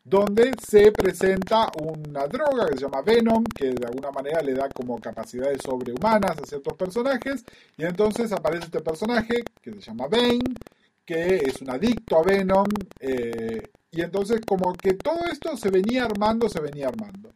donde 0.03 0.53
se 0.61 0.93
presenta 0.93 1.71
una 1.81 2.27
droga 2.27 2.67
que 2.67 2.75
se 2.75 2.83
llama 2.83 3.03
Venom, 3.03 3.45
que 3.45 3.71
de 3.73 3.87
alguna 3.87 4.11
manera 4.11 4.43
le 4.43 4.55
da 4.55 4.69
como 4.69 4.99
capacidades 5.01 5.63
sobrehumanas 5.63 6.39
a 6.39 6.45
ciertos 6.47 6.75
personajes, 6.75 7.45
y 7.77 7.85
entonces 7.85 8.33
aparece 8.33 8.67
este 8.67 8.81
personaje 8.81 9.45
que 9.63 9.73
se 9.73 9.81
llama 9.81 10.09
Bane, 10.09 10.43
que 11.05 11.37
es 11.37 11.63
un 11.63 11.71
adicto 11.71 12.19
a 12.19 12.23
Venom, 12.23 12.67
eh, 13.01 13.63
y 13.93 14.03
entonces 14.03 14.41
como 14.47 14.73
que 14.73 14.95
todo 14.95 15.21
esto 15.31 15.57
se 15.57 15.71
venía 15.71 16.05
armando, 16.05 16.49
se 16.49 16.61
venía 16.61 16.89
armando. 16.89 17.31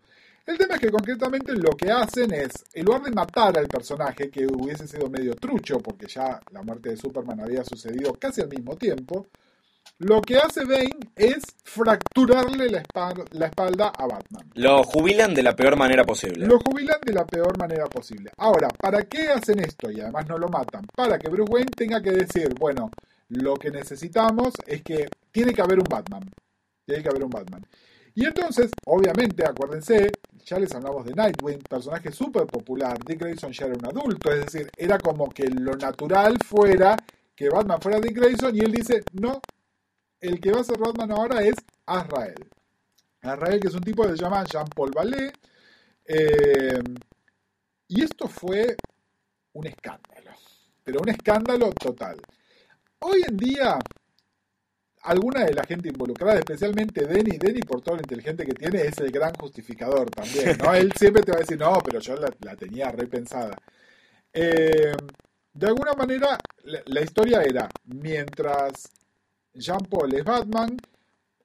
El 0.48 0.56
tema 0.56 0.76
es 0.76 0.80
que 0.80 0.90
concretamente 0.90 1.52
lo 1.52 1.72
que 1.76 1.90
hacen 1.90 2.32
es, 2.32 2.48
en 2.72 2.86
lugar 2.86 3.02
de 3.02 3.10
matar 3.10 3.58
al 3.58 3.68
personaje, 3.68 4.30
que 4.30 4.46
hubiese 4.46 4.88
sido 4.88 5.10
medio 5.10 5.34
trucho, 5.34 5.78
porque 5.78 6.06
ya 6.06 6.40
la 6.52 6.62
muerte 6.62 6.88
de 6.88 6.96
Superman 6.96 7.40
había 7.40 7.62
sucedido 7.64 8.14
casi 8.14 8.40
al 8.40 8.48
mismo 8.48 8.74
tiempo, 8.74 9.26
lo 9.98 10.22
que 10.22 10.38
hace 10.38 10.64
Bane 10.64 10.98
es 11.14 11.42
fracturarle 11.64 12.70
la, 12.70 12.82
espal- 12.82 13.26
la 13.32 13.46
espalda 13.46 13.88
a 13.88 14.06
Batman. 14.06 14.50
Lo 14.54 14.84
jubilan 14.84 15.34
de 15.34 15.42
la 15.42 15.54
peor 15.54 15.76
manera 15.76 16.04
posible. 16.04 16.46
Lo 16.46 16.58
jubilan 16.60 16.96
de 17.04 17.12
la 17.12 17.26
peor 17.26 17.58
manera 17.58 17.84
posible. 17.86 18.30
Ahora, 18.38 18.68
¿para 18.68 19.02
qué 19.02 19.28
hacen 19.28 19.58
esto? 19.60 19.90
Y 19.90 20.00
además 20.00 20.26
no 20.28 20.38
lo 20.38 20.48
matan. 20.48 20.86
Para 20.96 21.18
que 21.18 21.28
Bruce 21.28 21.52
Wayne 21.52 21.70
tenga 21.76 22.00
que 22.00 22.12
decir, 22.12 22.54
bueno, 22.58 22.90
lo 23.28 23.54
que 23.56 23.70
necesitamos 23.70 24.54
es 24.66 24.82
que 24.82 25.08
tiene 25.30 25.52
que 25.52 25.60
haber 25.60 25.78
un 25.78 25.86
Batman. 25.90 26.22
Tiene 26.86 27.02
que 27.02 27.08
haber 27.10 27.24
un 27.24 27.30
Batman. 27.30 27.66
Y 28.18 28.24
entonces, 28.26 28.72
obviamente, 28.84 29.44
acuérdense, 29.46 30.10
ya 30.44 30.58
les 30.58 30.74
hablamos 30.74 31.04
de 31.04 31.14
Nightwing, 31.14 31.60
personaje 31.60 32.10
súper 32.10 32.48
popular. 32.48 32.98
Dick 33.06 33.20
Grayson 33.20 33.52
ya 33.52 33.66
era 33.66 33.76
un 33.76 33.86
adulto, 33.86 34.32
es 34.32 34.44
decir, 34.44 34.68
era 34.76 34.98
como 34.98 35.28
que 35.28 35.46
lo 35.46 35.76
natural 35.76 36.36
fuera 36.44 36.96
que 37.36 37.48
Batman 37.48 37.80
fuera 37.80 38.00
Dick 38.00 38.16
Grayson 38.16 38.56
y 38.56 38.58
él 38.58 38.72
dice, 38.72 39.04
no, 39.12 39.40
el 40.20 40.40
que 40.40 40.50
va 40.50 40.62
a 40.62 40.64
ser 40.64 40.78
Batman 40.78 41.12
ahora 41.12 41.42
es 41.44 41.54
Azrael. 41.86 42.34
Azrael, 43.22 43.60
que 43.60 43.68
es 43.68 43.74
un 43.74 43.82
tipo 43.82 44.02
que 44.02 44.16
se 44.16 44.16
llama 44.16 44.42
Jean-Paul 44.42 44.90
Vallée. 44.90 45.32
eh, 46.06 46.82
y 47.86 48.02
esto 48.02 48.26
fue 48.26 48.74
un 49.52 49.68
escándalo, 49.68 50.32
pero 50.82 51.02
un 51.02 51.08
escándalo 51.08 51.70
total. 51.70 52.16
Hoy 52.98 53.22
en 53.28 53.36
día, 53.36 53.78
alguna 55.02 55.44
de 55.44 55.54
la 55.54 55.64
gente 55.64 55.88
involucrada, 55.88 56.38
especialmente 56.38 57.06
Denny, 57.06 57.38
Denny 57.38 57.62
por 57.62 57.80
todo 57.80 57.96
lo 57.96 58.02
inteligente 58.02 58.44
que 58.44 58.54
tiene, 58.54 58.82
es 58.82 58.98
el 58.98 59.10
gran 59.10 59.34
justificador 59.34 60.10
también, 60.10 60.58
¿no? 60.58 60.74
Él 60.74 60.92
siempre 60.98 61.22
te 61.22 61.32
va 61.32 61.38
a 61.38 61.40
decir, 61.40 61.58
no, 61.58 61.78
pero 61.84 62.00
yo 62.00 62.16
la, 62.16 62.32
la 62.40 62.56
tenía 62.56 62.90
repensada. 62.90 63.56
Eh, 64.32 64.92
de 65.52 65.66
alguna 65.66 65.92
manera, 65.92 66.38
la, 66.64 66.82
la 66.86 67.00
historia 67.00 67.42
era, 67.42 67.68
mientras 67.84 68.90
Jean 69.54 69.84
Paul 69.88 70.14
es 70.14 70.24
Batman, 70.24 70.76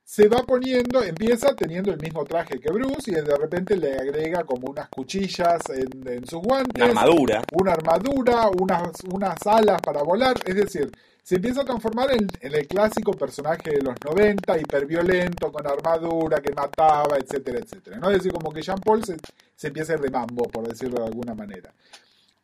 se 0.03 0.27
va 0.27 0.43
poniendo, 0.43 1.01
empieza 1.01 1.55
teniendo 1.55 1.91
el 1.91 1.99
mismo 1.99 2.23
traje 2.25 2.59
que 2.59 2.71
Bruce 2.71 3.09
y 3.09 3.13
de 3.13 3.37
repente 3.37 3.77
le 3.77 3.93
agrega 3.93 4.43
como 4.43 4.69
unas 4.69 4.89
cuchillas 4.89 5.61
en, 5.69 6.07
en 6.07 6.27
sus 6.27 6.41
guantes. 6.41 6.75
Una 6.75 6.85
armadura. 6.85 7.41
Una 7.53 7.71
armadura, 7.73 8.49
unas, 8.49 8.91
unas 9.11 9.47
alas 9.47 9.81
para 9.81 10.03
volar. 10.03 10.35
Es 10.45 10.55
decir, 10.55 10.91
se 11.23 11.35
empieza 11.35 11.61
a 11.61 11.65
transformar 11.65 12.11
en, 12.11 12.27
el 12.41 12.67
clásico 12.67 13.13
personaje 13.13 13.71
de 13.71 13.81
los 13.81 13.95
90, 14.03 14.59
hiperviolento, 14.59 15.51
con 15.51 15.65
armadura, 15.65 16.41
que 16.41 16.51
mataba, 16.53 17.17
etcétera, 17.17 17.59
etcétera. 17.59 17.97
¿no? 17.97 18.09
Es 18.09 18.17
decir, 18.17 18.33
como 18.33 18.51
que 18.51 18.61
Jean 18.61 18.79
Paul 18.79 19.03
se, 19.05 19.15
se 19.55 19.67
empieza 19.67 19.93
a 19.93 19.95
ir 19.95 20.01
de 20.01 20.11
mambo, 20.11 20.43
por 20.49 20.67
decirlo 20.67 20.99
de 20.99 21.07
alguna 21.07 21.33
manera. 21.33 21.73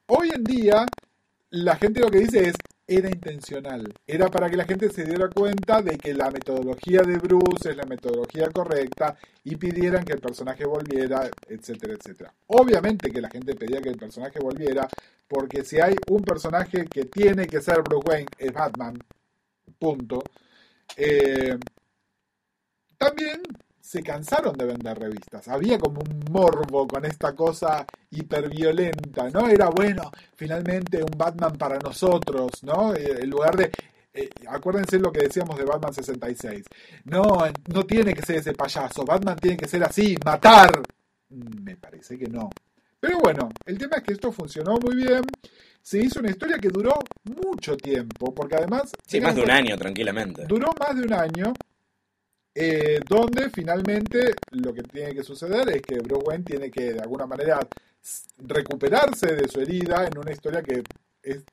Hoy 0.07 0.31
en 0.33 0.43
día, 0.43 0.86
la 1.50 1.75
gente 1.75 2.00
lo 2.00 2.09
que 2.09 2.19
dice 2.19 2.48
es, 2.48 2.55
era 2.89 3.08
intencional. 3.08 3.93
Era 4.08 4.29
para 4.29 4.50
que 4.50 4.58
la 4.58 4.65
gente 4.65 4.89
se 4.89 5.03
diera 5.03 5.29
cuenta 5.29 5.81
de 5.84 5.96
que 5.96 6.12
la 6.12 6.31
metodología 6.31 7.03
de 7.03 7.17
Bruce 7.17 7.69
es 7.69 7.77
la 7.77 7.86
metodología 7.86 8.50
correcta 8.50 9.15
y 9.43 9.55
pidieran 9.55 10.03
que 10.03 10.13
el 10.13 10.19
personaje 10.19 10.65
volviera, 10.65 11.29
etcétera, 11.48 11.93
etcétera. 11.93 12.34
Obviamente 12.48 13.12
que 13.12 13.22
la 13.22 13.29
gente 13.29 13.53
pedía 13.53 13.79
que 13.79 13.89
el 13.89 13.98
personaje 13.98 14.39
volviera, 14.39 14.89
porque 15.27 15.63
si 15.63 15.79
hay 15.79 15.96
un 16.10 16.24
personaje 16.24 16.86
que 16.86 17.05
tiene 17.05 17.46
que 17.46 17.62
ser 17.62 17.84
Bruce 17.84 18.10
Wayne, 18.10 18.29
es 18.39 18.51
Batman. 18.51 18.98
Punto. 19.77 20.24
Eh, 20.98 21.58
también 22.98 23.43
se 23.89 24.03
cansaron 24.03 24.55
de 24.55 24.65
vender 24.65 25.00
revistas. 25.00 25.48
Había 25.48 25.79
como 25.79 26.01
un 26.01 26.24
morbo 26.31 26.88
con 26.88 27.03
esta 27.05 27.34
cosa 27.36 27.88
hiperviolenta, 28.12 29.31
¿no? 29.31 29.50
Era 29.50 29.69
bueno, 29.69 30.12
finalmente 30.36 31.01
un 31.01 31.17
Batman 31.17 31.58
para 31.58 31.79
nosotros, 31.79 32.51
¿no? 32.62 32.93
Eh, 32.93 33.17
En 33.22 33.29
lugar 33.31 33.55
de. 33.58 33.72
eh, 34.13 34.29
acuérdense 34.48 35.00
lo 35.00 35.12
que 35.12 35.22
decíamos 35.24 35.58
de 35.58 35.65
Batman 35.65 35.91
66. 35.91 36.65
No, 37.05 37.24
no 37.74 37.84
tiene 37.88 38.13
que 38.13 38.22
ser 38.22 38.36
ese 38.36 38.53
payaso. 38.53 39.03
Batman 39.03 39.38
tiene 39.38 39.58
que 39.58 39.67
ser 39.67 39.84
así, 39.84 40.15
matar. 40.24 40.84
Me 41.29 41.75
parece 41.75 42.15
que 42.15 42.27
no. 42.27 42.48
Pero 43.00 43.17
bueno, 43.17 43.50
el 43.65 43.79
tema 43.79 43.98
es 43.98 44.03
que 44.03 44.13
esto 44.13 44.31
funcionó 44.31 44.77
muy 44.77 44.98
bien. 44.98 45.22
Se 45.81 45.98
hizo 45.98 46.19
una 46.19 46.29
historia 46.29 46.60
que 46.60 46.69
duró 46.69 46.93
mucho 47.24 47.75
tiempo, 47.75 48.36
porque 48.36 48.55
además. 48.55 48.91
Sí, 49.08 49.19
más 49.19 49.36
de 49.36 49.41
un 49.41 49.50
año, 49.50 49.75
tranquilamente. 49.77 50.46
Duró 50.46 50.69
más 50.79 50.96
de 50.96 51.01
un 51.08 51.13
año, 51.13 51.53
eh, 52.62 53.00
donde 53.08 53.50
finalmente 53.50 54.34
lo 54.51 54.74
que 54.74 54.84
tiene 54.84 55.13
que 55.13 55.24
suceder 55.24 55.70
es 55.70 55.82
que 55.82 56.00
Bruce 56.00 56.25
Wayne 56.25 56.44
tiene 56.44 56.70
que 56.70 56.94
de 56.94 57.00
alguna 57.00 57.25
manera 57.25 57.60
recuperarse 58.39 59.36
de 59.36 59.48
su 59.48 59.62
herida 59.62 60.08
en 60.08 60.18
una 60.18 60.32
historia 60.32 60.62
que 60.62 60.84
es, 61.24 61.44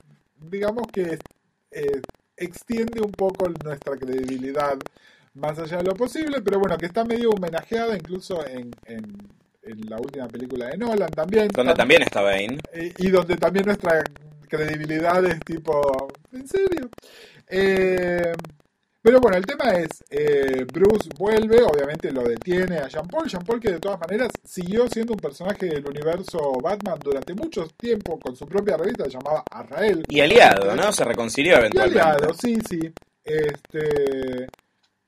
digamos 0.51 0.87
que 0.93 1.19
eh, 1.71 2.01
extiende 2.37 3.01
un 3.01 3.13
poco 3.13 3.49
nuestra 3.65 3.97
credibilidad 3.97 4.77
más 5.35 5.59
allá 5.59 5.77
de 5.79 5.85
lo 5.85 5.95
posible, 5.95 6.41
pero 6.43 6.59
bueno, 6.59 6.77
que 6.79 6.87
está 6.87 7.05
medio 7.05 7.31
homenajeada 7.31 7.95
incluso 7.97 8.45
en, 8.47 8.71
en- 8.87 9.29
en 9.63 9.81
la 9.91 9.97
última 9.99 10.29
película 10.29 10.67
de 10.69 10.79
Nolan 10.79 11.11
también. 11.11 11.49
Donde 11.49 11.73
Tam- 11.73 11.77
también 11.77 12.03
está 12.03 12.21
Bane. 12.23 12.59
eh, 12.73 12.93
y 12.99 13.11
donde 13.11 13.37
también 13.37 13.67
nuestra 13.67 14.03
credibilidad 14.49 15.25
es 15.25 15.39
tipo, 15.41 16.09
¿en 16.33 16.47
serio? 16.49 16.89
Eh, 17.49 18.33
pero 19.07 19.21
bueno, 19.21 19.37
el 19.37 19.47
tema 19.47 19.71
es, 19.75 20.03
eh, 20.11 20.67
Bruce 20.73 21.09
vuelve, 21.17 21.63
obviamente 21.63 22.11
lo 22.11 22.25
detiene 22.25 22.79
a 22.79 22.89
Jean 22.89 23.07
Paul, 23.07 23.29
Jean 23.29 23.45
Paul 23.45 23.61
que 23.61 23.71
de 23.71 23.79
todas 23.79 24.01
maneras 24.01 24.33
siguió 24.43 24.89
siendo 24.89 25.13
un 25.13 25.21
personaje 25.21 25.67
del 25.67 25.87
universo 25.87 26.55
Batman 26.61 26.99
durante 26.99 27.33
mucho 27.33 27.69
tiempo 27.77 28.19
con 28.19 28.35
su 28.35 28.49
propia 28.49 28.77
revista 28.77 29.05
que 29.05 29.11
se 29.11 29.19
llamaba 29.19 29.45
Arrael. 29.49 30.03
Y 30.09 30.19
aliado, 30.19 30.75
¿no? 30.75 30.93
Se 30.93 31.05
reconcilió 31.05 31.53
Y 31.53 31.59
eventualmente. 31.59 32.01
aliado, 32.01 32.35
sí, 32.35 32.59
sí. 32.69 32.81
Este, 33.23 34.49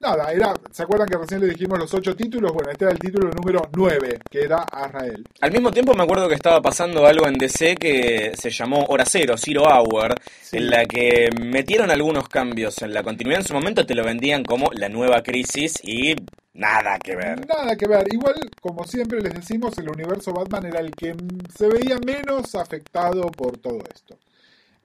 nada, 0.00 0.32
era, 0.32 0.54
¿se 0.70 0.82
acuerdan 0.82 1.08
que 1.08 1.16
recién 1.18 1.40
le 1.40 1.48
dijimos 1.48 1.78
los 1.78 1.92
ocho 1.94 2.14
títulos? 2.14 2.52
Bueno, 2.52 2.70
este 2.70 2.84
era 2.84 2.92
el 2.92 2.98
título 2.98 3.30
número 3.30 3.68
nueve, 3.76 4.18
que 4.30 4.42
era 4.42 4.58
Arrael. 4.70 5.24
Al 5.40 5.52
mismo 5.52 5.70
tiempo 5.72 5.94
me 5.94 6.04
acuerdo 6.04 6.28
que 6.28 6.34
estaba 6.34 6.60
pasando 6.62 7.06
algo 7.06 7.26
en 7.26 7.34
DC 7.34 7.76
que 7.76 8.32
se 8.36 8.50
llamó 8.50 8.84
Hora 8.88 9.04
Cero, 9.06 9.34
Zero 9.36 9.62
Hour, 9.64 10.14
Sí. 10.40 10.56
en 10.58 10.70
la 10.70 10.86
que 10.86 11.28
metieron 11.40 11.90
algunos 11.90 12.28
cambios 12.28 12.80
en 12.82 12.94
la 12.94 13.02
continuidad. 13.02 13.40
En 13.40 13.46
su 13.46 13.54
momento 13.54 13.84
te 13.84 13.94
lo 13.94 14.04
vendían 14.04 14.44
como 14.44 14.70
la 14.72 14.88
nueva 14.88 15.22
crisis 15.22 15.74
y 15.82 16.14
nada 16.54 16.98
que 16.98 17.14
ver. 17.16 17.46
Nada 17.46 17.76
que 17.76 17.86
ver. 17.86 18.06
Igual, 18.12 18.34
como 18.60 18.84
siempre 18.84 19.20
les 19.20 19.34
decimos, 19.34 19.76
el 19.78 19.88
universo 19.90 20.32
Batman 20.32 20.66
era 20.66 20.80
el 20.80 20.90
que 20.92 21.14
se 21.54 21.68
veía 21.68 21.98
menos 22.06 22.54
afectado 22.54 23.22
por 23.30 23.58
todo 23.58 23.78
esto. 23.94 24.16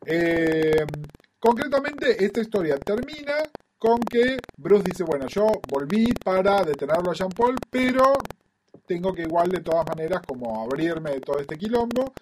Eh, 0.06 0.84
concretamente, 1.40 2.26
esta 2.26 2.42
historia 2.42 2.78
termina 2.78 3.36
con 3.84 4.00
que 4.00 4.38
Bruce 4.56 4.86
dice, 4.86 5.04
bueno, 5.04 5.28
yo 5.28 5.46
volví 5.68 6.14
para 6.24 6.64
detenerlo 6.64 7.12
a 7.12 7.14
Jean 7.14 7.28
Paul, 7.28 7.58
pero 7.70 8.14
tengo 8.86 9.14
que 9.14 9.24
igual 9.24 9.50
de 9.50 9.60
todas 9.60 9.86
maneras 9.86 10.22
como 10.26 10.64
abrirme 10.64 11.12
de 11.12 11.20
todo 11.20 11.38
este 11.38 11.58
quilombo. 11.58 12.14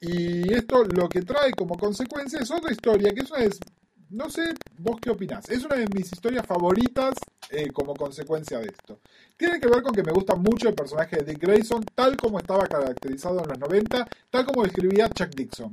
Y 0.00 0.54
esto 0.54 0.84
lo 0.84 1.08
que 1.08 1.22
trae 1.22 1.50
como 1.50 1.76
consecuencia 1.76 2.38
es 2.38 2.48
otra 2.52 2.70
historia, 2.70 3.10
que 3.10 3.22
es 3.22 3.30
una 3.32 3.40
de, 3.40 3.50
no 4.10 4.30
sé, 4.30 4.54
vos 4.78 5.00
qué 5.02 5.10
opinás, 5.10 5.50
es 5.50 5.64
una 5.64 5.74
de 5.74 5.88
mis 5.92 6.12
historias 6.12 6.46
favoritas 6.46 7.14
eh, 7.50 7.68
como 7.72 7.94
consecuencia 7.94 8.58
de 8.58 8.66
esto. 8.66 9.00
Tiene 9.36 9.58
que 9.58 9.68
ver 9.68 9.82
con 9.82 9.92
que 9.92 10.02
me 10.02 10.12
gusta 10.12 10.34
mucho 10.36 10.68
el 10.68 10.74
personaje 10.74 11.16
de 11.16 11.32
Dick 11.32 11.42
Grayson, 11.42 11.84
tal 11.94 12.16
como 12.16 12.38
estaba 12.38 12.66
caracterizado 12.66 13.42
en 13.42 13.48
los 13.48 13.58
90, 13.58 14.08
tal 14.30 14.44
como 14.46 14.62
describía 14.62 15.08
Chuck 15.08 15.30
Dixon. 15.34 15.72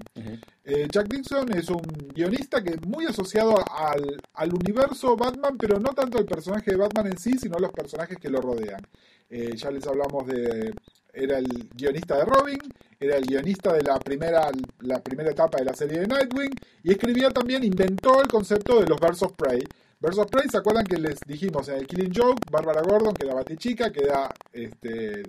Eh, 0.63 0.87
Chuck 0.89 1.07
Dixon 1.07 1.55
es 1.55 1.69
un 1.69 1.81
guionista 2.13 2.63
que 2.63 2.77
muy 2.87 3.05
asociado 3.05 3.55
al, 3.71 4.19
al 4.33 4.53
universo 4.53 5.15
Batman, 5.15 5.57
pero 5.57 5.79
no 5.79 5.93
tanto 5.93 6.17
el 6.17 6.25
personaje 6.25 6.71
de 6.71 6.77
Batman 6.77 7.07
en 7.07 7.17
sí, 7.17 7.37
sino 7.37 7.57
los 7.59 7.71
personajes 7.71 8.17
que 8.17 8.29
lo 8.29 8.41
rodean. 8.41 8.81
Eh, 9.29 9.55
ya 9.55 9.71
les 9.71 9.85
hablamos 9.85 10.25
de... 10.27 10.73
Era 11.13 11.39
el 11.39 11.69
guionista 11.73 12.17
de 12.17 12.25
Robin, 12.25 12.59
era 12.99 13.17
el 13.17 13.25
guionista 13.25 13.73
de 13.73 13.81
la 13.81 13.97
primera, 13.97 14.51
la 14.81 15.01
primera 15.01 15.31
etapa 15.31 15.57
de 15.57 15.65
la 15.65 15.73
serie 15.73 16.01
de 16.01 16.07
Nightwing, 16.07 16.51
y 16.83 16.91
escribía 16.91 17.31
también, 17.31 17.63
inventó 17.63 18.21
el 18.21 18.27
concepto 18.27 18.79
de 18.79 18.85
los 18.85 18.99
Birds 18.99 19.23
of 19.23 19.33
Prey. 19.35 19.63
Birds 19.99 20.19
of 20.19 20.29
¿se 20.51 20.57
acuerdan 20.57 20.85
que 20.85 20.97
les 20.97 21.19
dijimos 21.25 21.67
en 21.69 21.75
el 21.75 21.87
Killing 21.87 22.13
Joke? 22.13 22.43
Bárbara 22.51 22.81
Gordon, 22.81 23.15
que 23.15 23.25
era 23.25 23.33
batichica, 23.33 23.91
queda 23.91 24.29
este, 24.53 25.23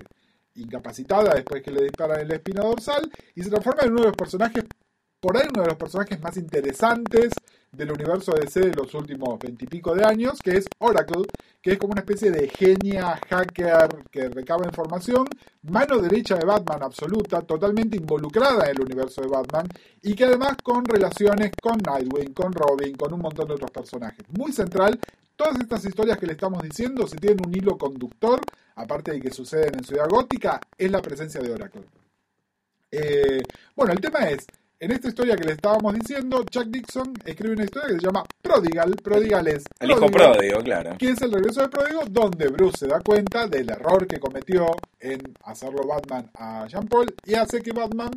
incapacitada 0.54 1.34
después 1.34 1.62
que 1.62 1.70
le 1.70 1.84
disparan 1.84 2.20
en 2.20 2.28
la 2.28 2.34
espina 2.34 2.62
dorsal, 2.62 3.10
y 3.34 3.42
se 3.42 3.48
transforma 3.48 3.82
en 3.84 3.92
uno 3.92 4.00
de 4.02 4.08
los 4.08 4.16
personajes 4.16 4.64
por 5.20 5.36
ahí 5.36 5.48
uno 5.52 5.62
de 5.62 5.68
los 5.68 5.76
personajes 5.76 6.20
más 6.20 6.36
interesantes 6.36 7.32
del 7.72 7.92
universo 7.92 8.32
DC 8.32 8.60
de 8.60 8.74
los 8.74 8.94
últimos 8.94 9.38
veintipico 9.38 9.94
de 9.94 10.04
años, 10.04 10.38
que 10.42 10.56
es 10.56 10.66
Oracle, 10.78 11.24
que 11.60 11.72
es 11.72 11.78
como 11.78 11.92
una 11.92 12.00
especie 12.00 12.30
de 12.30 12.48
genia 12.48 13.20
hacker 13.28 14.04
que 14.10 14.28
recaba 14.28 14.66
información, 14.66 15.26
mano 15.62 15.98
derecha 15.98 16.36
de 16.36 16.46
Batman 16.46 16.82
absoluta, 16.82 17.42
totalmente 17.42 17.96
involucrada 17.96 18.64
en 18.64 18.76
el 18.76 18.82
universo 18.82 19.20
de 19.20 19.28
Batman, 19.28 19.68
y 20.02 20.14
que 20.14 20.24
además 20.24 20.56
con 20.62 20.84
relaciones 20.84 21.52
con 21.60 21.78
Nightwing, 21.78 22.32
con 22.32 22.52
Robin, 22.52 22.96
con 22.96 23.12
un 23.12 23.20
montón 23.20 23.48
de 23.48 23.54
otros 23.54 23.70
personajes. 23.70 24.24
Muy 24.30 24.52
central, 24.52 24.98
todas 25.36 25.60
estas 25.60 25.84
historias 25.84 26.18
que 26.18 26.26
le 26.26 26.32
estamos 26.32 26.62
diciendo, 26.62 27.06
si 27.06 27.16
tienen 27.16 27.46
un 27.46 27.54
hilo 27.54 27.76
conductor, 27.76 28.40
aparte 28.76 29.12
de 29.12 29.20
que 29.20 29.30
suceden 29.30 29.74
en 29.74 29.84
Ciudad 29.84 30.08
Gótica, 30.08 30.60
es 30.76 30.90
la 30.90 31.02
presencia 31.02 31.40
de 31.40 31.52
Oracle. 31.52 31.82
Eh, 32.90 33.42
bueno, 33.76 33.92
el 33.92 34.00
tema 34.00 34.20
es, 34.30 34.46
en 34.80 34.92
esta 34.92 35.08
historia 35.08 35.36
que 35.36 35.44
le 35.44 35.52
estábamos 35.52 35.94
diciendo, 35.94 36.44
Chuck 36.44 36.66
Dixon 36.66 37.12
escribe 37.24 37.54
una 37.54 37.64
historia 37.64 37.88
que 37.88 38.00
se 38.00 38.06
llama 38.06 38.24
Prodigal. 38.40 38.94
Prodigal 39.02 39.48
es 39.48 39.64
El 39.80 39.90
hijo 39.90 40.06
pródigo, 40.06 40.60
claro. 40.62 40.96
que 40.98 41.10
es 41.10 41.20
el 41.20 41.32
regreso 41.32 41.62
de 41.62 41.68
Pródigo, 41.68 42.02
donde 42.08 42.48
Bruce 42.48 42.78
se 42.78 42.86
da 42.86 43.00
cuenta 43.00 43.46
del 43.46 43.70
error 43.70 44.06
que 44.06 44.20
cometió 44.20 44.66
en 45.00 45.20
hacerlo 45.44 45.86
Batman 45.86 46.30
a 46.34 46.66
Jean 46.68 46.86
Paul 46.86 47.12
y 47.26 47.34
hace 47.34 47.60
que 47.60 47.72
Batman 47.72 48.10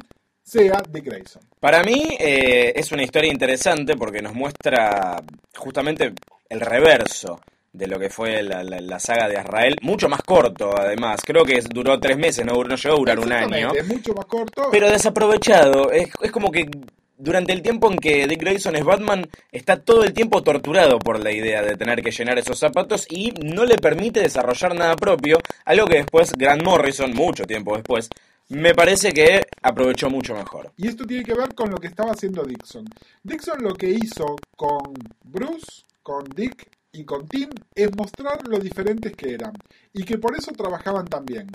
sea 0.43 0.81
Dick 0.89 1.05
Grayson. 1.05 1.41
Para 1.59 1.83
mí 1.83 2.15
eh, 2.19 2.73
es 2.75 2.91
una 2.91 3.03
historia 3.03 3.31
interesante 3.31 3.95
porque 3.95 4.21
nos 4.21 4.33
muestra 4.33 5.23
justamente 5.55 6.13
el 6.49 6.59
reverso 6.59 7.39
de 7.73 7.87
lo 7.87 7.97
que 7.99 8.09
fue 8.09 8.43
la, 8.43 8.63
la- 8.63 8.81
la 8.81 8.99
saga 8.99 9.27
de 9.27 9.35
Israel, 9.39 9.75
mucho 9.81 10.09
más 10.09 10.21
corto 10.23 10.77
además, 10.77 11.21
creo 11.25 11.45
que 11.45 11.61
duró 11.73 11.99
tres 11.99 12.17
meses, 12.17 12.45
no, 12.45 12.53
no 12.63 12.75
llegó 12.75 12.95
a 12.95 12.99
durar 12.99 13.19
un 13.19 13.31
año, 13.31 13.71
Es 13.73 13.87
mucho 13.87 14.13
más 14.13 14.25
corto. 14.25 14.67
pero 14.71 14.89
desaprovechado, 14.89 15.91
es, 15.91 16.09
es 16.21 16.31
como 16.31 16.51
que 16.51 16.69
durante 17.17 17.53
el 17.53 17.61
tiempo 17.61 17.89
en 17.91 17.97
que 17.99 18.25
Dick 18.27 18.41
Grayson 18.41 18.75
es 18.75 18.83
Batman, 18.83 19.29
está 19.51 19.77
todo 19.79 20.03
el 20.03 20.11
tiempo 20.11 20.41
torturado 20.41 20.97
por 20.99 21.19
la 21.23 21.31
idea 21.31 21.61
de 21.61 21.77
tener 21.77 22.01
que 22.01 22.09
llenar 22.11 22.39
esos 22.39 22.57
zapatos 22.57 23.05
y 23.09 23.31
no 23.43 23.63
le 23.63 23.77
permite 23.77 24.19
desarrollar 24.21 24.73
nada 24.75 24.95
propio, 24.95 25.37
algo 25.65 25.85
que 25.85 25.97
después 25.97 26.33
Grant 26.33 26.63
Morrison, 26.63 27.13
mucho 27.13 27.45
tiempo 27.45 27.75
después, 27.75 28.09
me 28.49 28.73
parece 28.73 29.13
que 29.13 29.45
aprovechó 29.61 30.09
mucho 30.09 30.33
mejor. 30.33 30.73
Y 30.75 30.87
esto 30.87 31.05
tiene 31.05 31.23
que 31.23 31.35
ver 31.35 31.53
con 31.53 31.69
lo 31.69 31.77
que 31.77 31.87
estaba 31.87 32.11
haciendo 32.11 32.43
Dixon. 32.43 32.85
Dixon 33.23 33.61
lo 33.63 33.75
que 33.75 33.87
hizo 33.91 34.35
con 34.57 34.81
Bruce, 35.23 35.83
con 36.01 36.25
Dick 36.35 36.67
y 36.91 37.05
con 37.05 37.27
Tim 37.27 37.49
es 37.73 37.95
mostrar 37.95 38.47
lo 38.47 38.59
diferentes 38.59 39.13
que 39.15 39.33
eran. 39.33 39.53
Y 39.93 40.03
que 40.03 40.17
por 40.17 40.35
eso 40.37 40.51
trabajaban 40.51 41.07
tan 41.07 41.25
bien. 41.25 41.49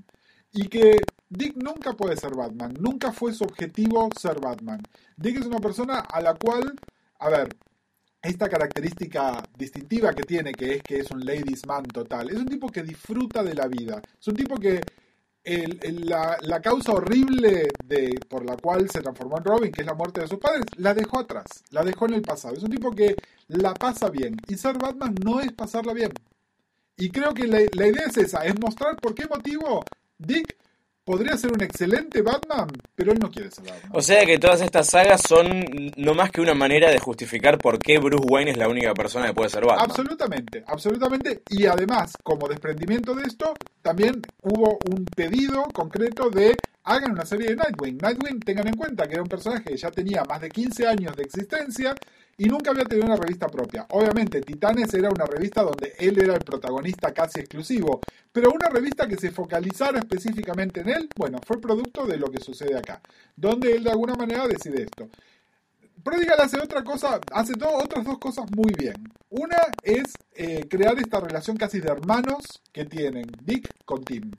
Y 0.52 0.68
que 0.68 1.00
Dick 1.28 1.56
nunca 1.56 1.92
puede 1.92 2.16
ser 2.16 2.34
Batman, 2.34 2.74
nunca 2.80 3.12
fue 3.12 3.32
su 3.32 3.44
objetivo 3.44 4.08
ser 4.18 4.40
Batman. 4.40 4.80
Dick 5.16 5.38
es 5.40 5.46
una 5.46 5.58
persona 5.58 6.00
a 6.00 6.20
la 6.20 6.34
cual, 6.34 6.74
a 7.18 7.28
ver, 7.28 7.48
esta 8.22 8.48
característica 8.48 9.42
distintiva 9.56 10.12
que 10.12 10.22
tiene, 10.22 10.52
que 10.52 10.76
es 10.76 10.82
que 10.82 10.98
es 10.98 11.10
un 11.10 11.24
ladies 11.24 11.66
man 11.66 11.84
total, 11.84 12.30
es 12.30 12.36
un 12.36 12.46
tipo 12.46 12.68
que 12.68 12.82
disfruta 12.82 13.42
de 13.42 13.54
la 13.54 13.68
vida, 13.68 14.00
es 14.18 14.28
un 14.28 14.34
tipo 14.34 14.56
que 14.56 14.80
la 15.46 16.60
causa 16.60 16.92
horrible 16.92 17.68
de, 17.84 18.18
por 18.28 18.44
la 18.44 18.56
cual 18.56 18.90
se 18.90 19.00
transformó 19.00 19.38
en 19.38 19.44
Robin, 19.44 19.72
que 19.72 19.82
es 19.82 19.86
la 19.86 19.94
muerte 19.94 20.20
de 20.20 20.28
sus 20.28 20.38
padres, 20.38 20.64
la 20.76 20.92
dejó 20.92 21.20
atrás, 21.20 21.46
la 21.70 21.84
dejó 21.84 22.06
en 22.06 22.14
el 22.14 22.22
pasado. 22.22 22.54
Es 22.54 22.62
un 22.62 22.70
tipo 22.70 22.90
que 22.90 23.14
la 23.48 23.74
pasa 23.74 24.10
bien. 24.10 24.36
Y 24.48 24.56
ser 24.56 24.78
Batman 24.78 25.14
no 25.24 25.40
es 25.40 25.52
pasarla 25.52 25.92
bien. 25.92 26.12
Y 26.96 27.10
creo 27.10 27.32
que 27.34 27.46
la, 27.46 27.60
la 27.74 27.86
idea 27.86 28.06
es 28.06 28.16
esa, 28.16 28.44
es 28.44 28.58
mostrar 28.58 28.96
por 28.96 29.14
qué 29.14 29.26
motivo 29.26 29.84
Dick 30.18 30.56
podría 31.06 31.36
ser 31.36 31.52
un 31.52 31.62
excelente 31.62 32.20
Batman, 32.20 32.66
pero 32.96 33.12
él 33.12 33.18
no 33.20 33.30
quiere 33.30 33.48
ser 33.50 33.64
Batman. 33.64 33.92
O 33.94 34.02
sea 34.02 34.26
que 34.26 34.38
todas 34.38 34.60
estas 34.60 34.88
sagas 34.88 35.22
son 35.26 35.64
no 35.96 36.14
más 36.14 36.32
que 36.32 36.40
una 36.40 36.52
manera 36.52 36.90
de 36.90 36.98
justificar 36.98 37.58
por 37.58 37.78
qué 37.78 37.98
Bruce 37.98 38.26
Wayne 38.28 38.50
es 38.50 38.56
la 38.56 38.68
única 38.68 38.92
persona 38.92 39.28
que 39.28 39.34
puede 39.34 39.48
ser 39.48 39.64
Batman. 39.64 39.88
Absolutamente, 39.88 40.64
absolutamente. 40.66 41.42
Y 41.48 41.66
además, 41.66 42.12
como 42.25 42.48
desprendimiento 42.48 43.14
de 43.14 43.22
esto, 43.22 43.54
también 43.82 44.20
hubo 44.42 44.78
un 44.90 45.04
pedido 45.04 45.62
concreto 45.72 46.28
de 46.28 46.56
hagan 46.86 47.12
una 47.12 47.26
serie 47.26 47.48
de 47.48 47.56
Nightwing. 47.56 47.98
Nightwing, 47.98 48.40
tengan 48.40 48.68
en 48.68 48.76
cuenta 48.76 49.06
que 49.06 49.14
era 49.14 49.22
un 49.22 49.28
personaje 49.28 49.64
que 49.64 49.76
ya 49.76 49.90
tenía 49.90 50.22
más 50.24 50.40
de 50.40 50.48
15 50.48 50.86
años 50.86 51.16
de 51.16 51.24
existencia 51.24 51.94
y 52.38 52.46
nunca 52.46 52.70
había 52.70 52.84
tenido 52.84 53.06
una 53.06 53.16
revista 53.16 53.48
propia. 53.48 53.86
Obviamente, 53.90 54.40
Titanes 54.40 54.94
era 54.94 55.10
una 55.10 55.26
revista 55.26 55.62
donde 55.62 55.94
él 55.98 56.20
era 56.20 56.34
el 56.34 56.44
protagonista 56.44 57.12
casi 57.12 57.40
exclusivo, 57.40 58.00
pero 58.32 58.50
una 58.52 58.68
revista 58.68 59.08
que 59.08 59.16
se 59.16 59.32
focalizara 59.32 59.98
específicamente 59.98 60.80
en 60.80 60.90
él, 60.90 61.08
bueno, 61.16 61.38
fue 61.44 61.60
producto 61.60 62.06
de 62.06 62.18
lo 62.18 62.30
que 62.30 62.40
sucede 62.40 62.76
acá, 62.78 63.00
donde 63.34 63.72
él 63.72 63.82
de 63.82 63.90
alguna 63.90 64.14
manera 64.14 64.46
decide 64.46 64.84
esto. 64.84 65.08
Prodigal 66.04 66.40
hace 66.40 66.60
otra 66.60 66.84
cosa, 66.84 67.18
hace 67.32 67.54
otras 67.54 68.04
dos 68.04 68.18
cosas 68.18 68.44
muy 68.54 68.72
bien. 68.78 68.94
Una 69.28 69.58
es 69.82 70.04
eh, 70.36 70.66
crear 70.68 70.96
esta 71.00 71.18
relación 71.18 71.56
casi 71.56 71.80
de 71.80 71.90
hermanos 71.90 72.62
que 72.72 72.84
tienen 72.84 73.26
Dick 73.42 73.68
con 73.84 74.04
Tim. 74.04 74.30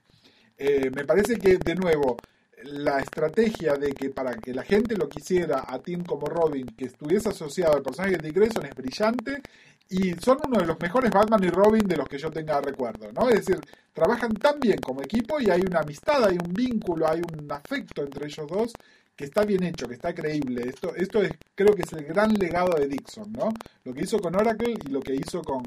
Eh, 0.58 0.90
me 0.96 1.04
parece 1.04 1.36
que, 1.36 1.58
de 1.58 1.76
nuevo, 1.76 2.16
la 2.64 3.00
estrategia 3.00 3.74
de 3.74 3.94
que 3.94 4.10
para 4.10 4.36
que 4.36 4.54
la 4.54 4.64
gente 4.64 4.96
lo 4.96 5.08
quisiera 5.08 5.66
a 5.68 5.80
Tim 5.80 6.04
como 6.04 6.28
Robin, 6.28 6.66
que 6.66 6.86
estuviese 6.86 7.30
asociado 7.30 7.76
al 7.76 7.84
personaje 7.84 8.18
de 8.18 8.28
Dick 8.28 8.36
Grayson, 8.36 8.66
es 8.66 8.76
brillante 8.76 9.42
y 9.90 10.14
son 10.16 10.40
uno 10.46 10.60
de 10.60 10.66
los 10.66 10.80
mejores 10.80 11.12
Batman 11.12 11.44
y 11.44 11.50
Robin 11.50 11.88
de 11.88 11.96
los 11.98 12.08
que 12.10 12.18
yo 12.18 12.30
tenga 12.30 12.60
recuerdo, 12.60 13.12
¿no? 13.14 13.30
Es 13.30 13.46
decir, 13.46 13.60
trabajan 13.94 14.34
tan 14.34 14.60
bien 14.60 14.80
como 14.80 15.02
equipo 15.02 15.40
y 15.40 15.50
hay 15.50 15.62
una 15.62 15.80
amistad, 15.80 16.26
hay 16.26 16.38
un 16.38 16.54
vínculo, 16.54 17.08
hay 17.08 17.22
un 17.22 17.50
afecto 17.52 18.04
entre 18.04 18.26
ellos 18.26 18.48
dos 18.48 18.74
que 19.16 19.26
está 19.26 19.44
bien 19.46 19.64
hecho, 19.64 19.88
que 19.88 19.96
está 19.96 20.14
creíble. 20.14 20.70
Esto, 20.70 20.96
esto 20.96 21.22
es, 21.22 21.32
creo 21.56 21.74
que 21.74 21.84
es 21.84 21.94
el 21.94 22.06
gran 22.06 22.34
legado 22.34 22.76
de 22.78 22.88
Dixon, 22.88 23.32
¿no? 23.32 23.50
Lo 23.84 23.94
que 23.94 24.02
hizo 24.02 24.20
con 24.20 24.36
Oracle 24.36 24.76
y 24.86 24.90
lo 24.90 25.00
que 25.00 25.16
hizo 25.16 25.42
con, 25.42 25.64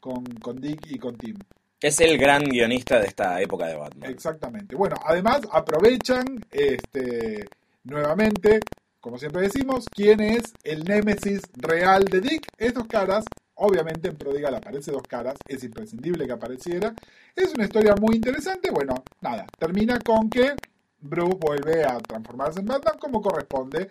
con, 0.00 0.24
con 0.24 0.60
Dick 0.60 0.86
y 0.90 0.98
con 0.98 1.16
Tim. 1.16 1.36
Es 1.80 1.98
el 2.00 2.18
gran 2.18 2.44
guionista 2.44 3.00
de 3.00 3.06
esta 3.06 3.40
época 3.40 3.66
de 3.66 3.76
Batman. 3.76 4.10
Exactamente. 4.10 4.76
Bueno, 4.76 4.96
además 5.02 5.40
aprovechan 5.50 6.44
este 6.50 7.46
nuevamente, 7.84 8.60
como 9.00 9.16
siempre 9.16 9.42
decimos, 9.42 9.86
quién 9.90 10.20
es 10.20 10.52
el 10.62 10.84
némesis 10.84 11.40
real 11.56 12.04
de 12.04 12.20
Dick. 12.20 12.46
Es 12.58 12.74
dos 12.74 12.86
caras. 12.86 13.24
Obviamente 13.54 14.08
en 14.08 14.16
Prodigal 14.16 14.54
aparece 14.54 14.90
dos 14.90 15.02
caras, 15.02 15.36
es 15.46 15.64
imprescindible 15.64 16.26
que 16.26 16.32
apareciera. 16.32 16.94
Es 17.34 17.52
una 17.54 17.64
historia 17.64 17.94
muy 17.94 18.16
interesante. 18.16 18.70
Bueno, 18.70 19.02
nada, 19.20 19.46
termina 19.58 19.98
con 20.00 20.28
que 20.28 20.54
Bruce 20.98 21.36
vuelve 21.40 21.84
a 21.84 21.98
transformarse 21.98 22.60
en 22.60 22.66
Batman 22.66 22.98
como 22.98 23.22
corresponde. 23.22 23.88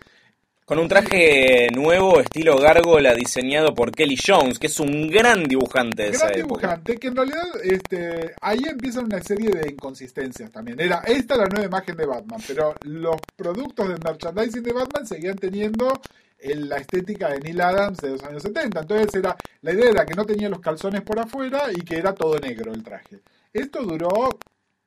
Con 0.69 0.77
un 0.77 0.87
traje 0.87 1.67
nuevo, 1.73 2.19
estilo 2.19 2.55
gárgola, 2.59 3.15
diseñado 3.15 3.73
por 3.73 3.91
Kelly 3.91 4.15
Jones, 4.23 4.59
que 4.59 4.67
es 4.67 4.79
un 4.79 5.07
gran 5.09 5.45
dibujante 5.45 6.03
de 6.03 6.09
esa 6.09 6.27
Gran 6.27 6.39
época. 6.41 6.61
dibujante, 6.61 6.97
que 6.97 7.07
en 7.07 7.15
realidad 7.15 7.43
este, 7.63 8.35
ahí 8.39 8.61
empiezan 8.69 9.05
una 9.05 9.19
serie 9.19 9.49
de 9.49 9.67
inconsistencias 9.71 10.51
también. 10.51 10.79
Era 10.79 10.99
esta 11.07 11.37
la 11.37 11.45
nueva 11.47 11.65
imagen 11.65 11.97
de 11.97 12.05
Batman, 12.05 12.39
pero 12.47 12.75
los 12.83 13.15
productos 13.35 13.87
del 13.89 13.97
merchandising 14.03 14.61
de 14.61 14.73
Batman 14.73 15.07
seguían 15.07 15.37
teniendo 15.37 15.99
el- 16.37 16.69
la 16.69 16.77
estética 16.77 17.29
de 17.29 17.39
Neil 17.39 17.61
Adams 17.61 17.97
de 17.97 18.09
los 18.11 18.23
años 18.23 18.43
70. 18.43 18.81
Entonces 18.81 19.15
era 19.15 19.35
la 19.63 19.73
idea 19.73 19.89
era 19.89 20.05
que 20.05 20.13
no 20.13 20.23
tenía 20.23 20.49
los 20.49 20.59
calzones 20.59 21.01
por 21.01 21.17
afuera 21.19 21.63
y 21.75 21.81
que 21.81 21.97
era 21.97 22.13
todo 22.13 22.37
negro 22.37 22.71
el 22.71 22.83
traje. 22.83 23.21
Esto 23.51 23.81
duró 23.81 24.37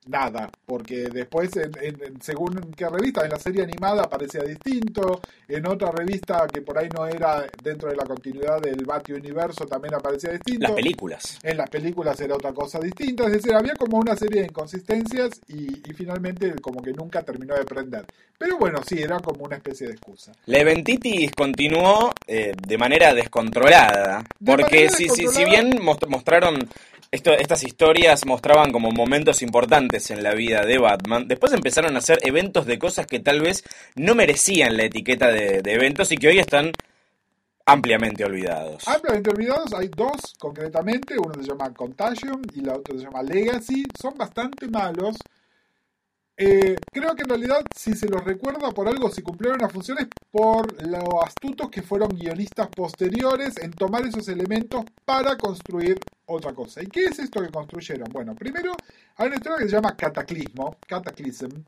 nada, 0.06 0.50
porque 0.66 1.08
después, 1.12 1.54
en, 1.56 1.72
en- 1.80 2.20
según 2.22 2.58
en 2.58 2.72
qué 2.72 2.88
revista, 2.88 3.24
en 3.24 3.30
la 3.30 3.38
serie 3.38 3.62
animada 3.62 4.02
aparecía 4.02 4.42
distinto, 4.42 5.20
en 5.48 5.66
otra 5.66 5.90
revista 5.92 6.46
que 6.52 6.60
por 6.62 6.78
ahí 6.78 6.88
no 6.88 7.06
era 7.06 7.46
dentro 7.62 7.88
de 7.90 7.96
la 7.96 8.04
continuidad 8.04 8.60
del 8.60 8.84
Batman 8.84 9.20
Universo 9.20 9.66
también 9.66 9.94
aparecía 9.94 10.30
distinto. 10.32 10.62
Las 10.68 10.72
películas. 10.72 11.38
En 11.42 11.56
las 11.56 11.70
películas 11.70 12.20
era 12.20 12.34
otra 12.34 12.52
cosa 12.52 12.78
distinta, 12.80 13.26
es 13.26 13.32
decir, 13.32 13.54
había 13.54 13.74
como 13.74 13.98
una 13.98 14.16
serie 14.16 14.40
de 14.40 14.46
inconsistencias 14.48 15.40
y, 15.48 15.78
y 15.88 15.92
finalmente 15.94 16.54
como 16.60 16.82
que 16.82 16.92
nunca 16.92 17.22
terminó 17.22 17.54
de 17.54 17.64
prender. 17.64 18.04
Pero 18.38 18.58
bueno, 18.58 18.80
sí, 18.84 19.00
era 19.00 19.20
como 19.20 19.44
una 19.44 19.56
especie 19.56 19.86
de 19.86 19.92
excusa. 19.92 20.32
La 20.46 20.58
eventitis 20.58 21.30
continuó 21.32 22.12
eh, 22.26 22.52
de 22.66 22.78
manera 22.78 23.14
descontrolada, 23.14 24.24
De 24.40 24.50
porque 24.52 24.88
manera 24.88 24.96
si, 24.96 25.08
si, 25.08 25.28
si 25.28 25.44
bien 25.44 25.78
most- 25.80 26.06
mostraron, 26.08 26.58
esto, 27.12 27.33
estas 27.33 27.62
historias 27.62 28.25
mostraban 28.25 28.72
como 28.72 28.90
momentos 28.90 29.42
importantes 29.42 30.11
en 30.11 30.22
la 30.22 30.33
vida 30.35 30.64
de 30.64 30.79
Batman, 30.79 31.29
después 31.29 31.53
empezaron 31.53 31.94
a 31.94 31.98
hacer 31.98 32.18
eventos 32.22 32.64
de 32.64 32.79
cosas 32.79 33.07
que 33.07 33.20
tal 33.20 33.40
vez 33.42 33.62
no 33.94 34.14
merecían 34.14 34.79
la 34.79 34.85
etiqueta 34.85 35.29
de, 35.29 35.61
eventos 35.66 36.11
y 36.11 36.16
que 36.16 36.29
hoy 36.29 36.38
están 36.38 36.72
ampliamente 37.66 38.25
olvidados. 38.25 38.88
Ampliamente 38.88 39.31
olvidados, 39.31 39.75
hay 39.75 39.88
dos 39.88 40.35
concretamente, 40.38 41.14
uno 41.18 41.35
se 41.35 41.42
llama 41.42 41.72
Contagion 41.75 42.40
y 42.55 42.62
la 42.62 42.77
otra 42.77 42.96
se 42.96 43.05
llama 43.05 43.22
Legacy, 43.22 43.85
son 44.01 44.16
bastante 44.16 44.66
malos. 44.68 45.16
Eh, 46.44 46.74
creo 46.90 47.14
que 47.14 47.22
en 47.22 47.28
realidad, 47.28 47.64
si 47.72 47.94
se 47.94 48.09
los 48.09 48.24
recuerda 48.24 48.72
por 48.72 48.88
algo, 48.88 49.09
si 49.09 49.22
cumplieron 49.22 49.61
las 49.61 49.70
funciones, 49.70 50.09
por 50.28 50.85
lo 50.85 51.22
astutos 51.24 51.70
que 51.70 51.83
fueron 51.83 52.09
guionistas 52.09 52.66
posteriores 52.66 53.59
en 53.59 53.70
tomar 53.70 54.05
esos 54.05 54.26
elementos 54.26 54.85
para 55.05 55.38
construir 55.38 56.00
otra 56.26 56.52
cosa. 56.52 56.83
¿Y 56.83 56.87
qué 56.87 57.05
es 57.05 57.20
esto 57.20 57.40
que 57.40 57.48
construyeron? 57.48 58.09
Bueno, 58.12 58.35
primero 58.35 58.72
hay 59.18 59.28
una 59.28 59.37
historia 59.37 59.59
que 59.59 59.66
se 59.66 59.76
llama 59.76 59.96
Cataclismo, 59.96 60.78
Cataclysm, 60.85 61.62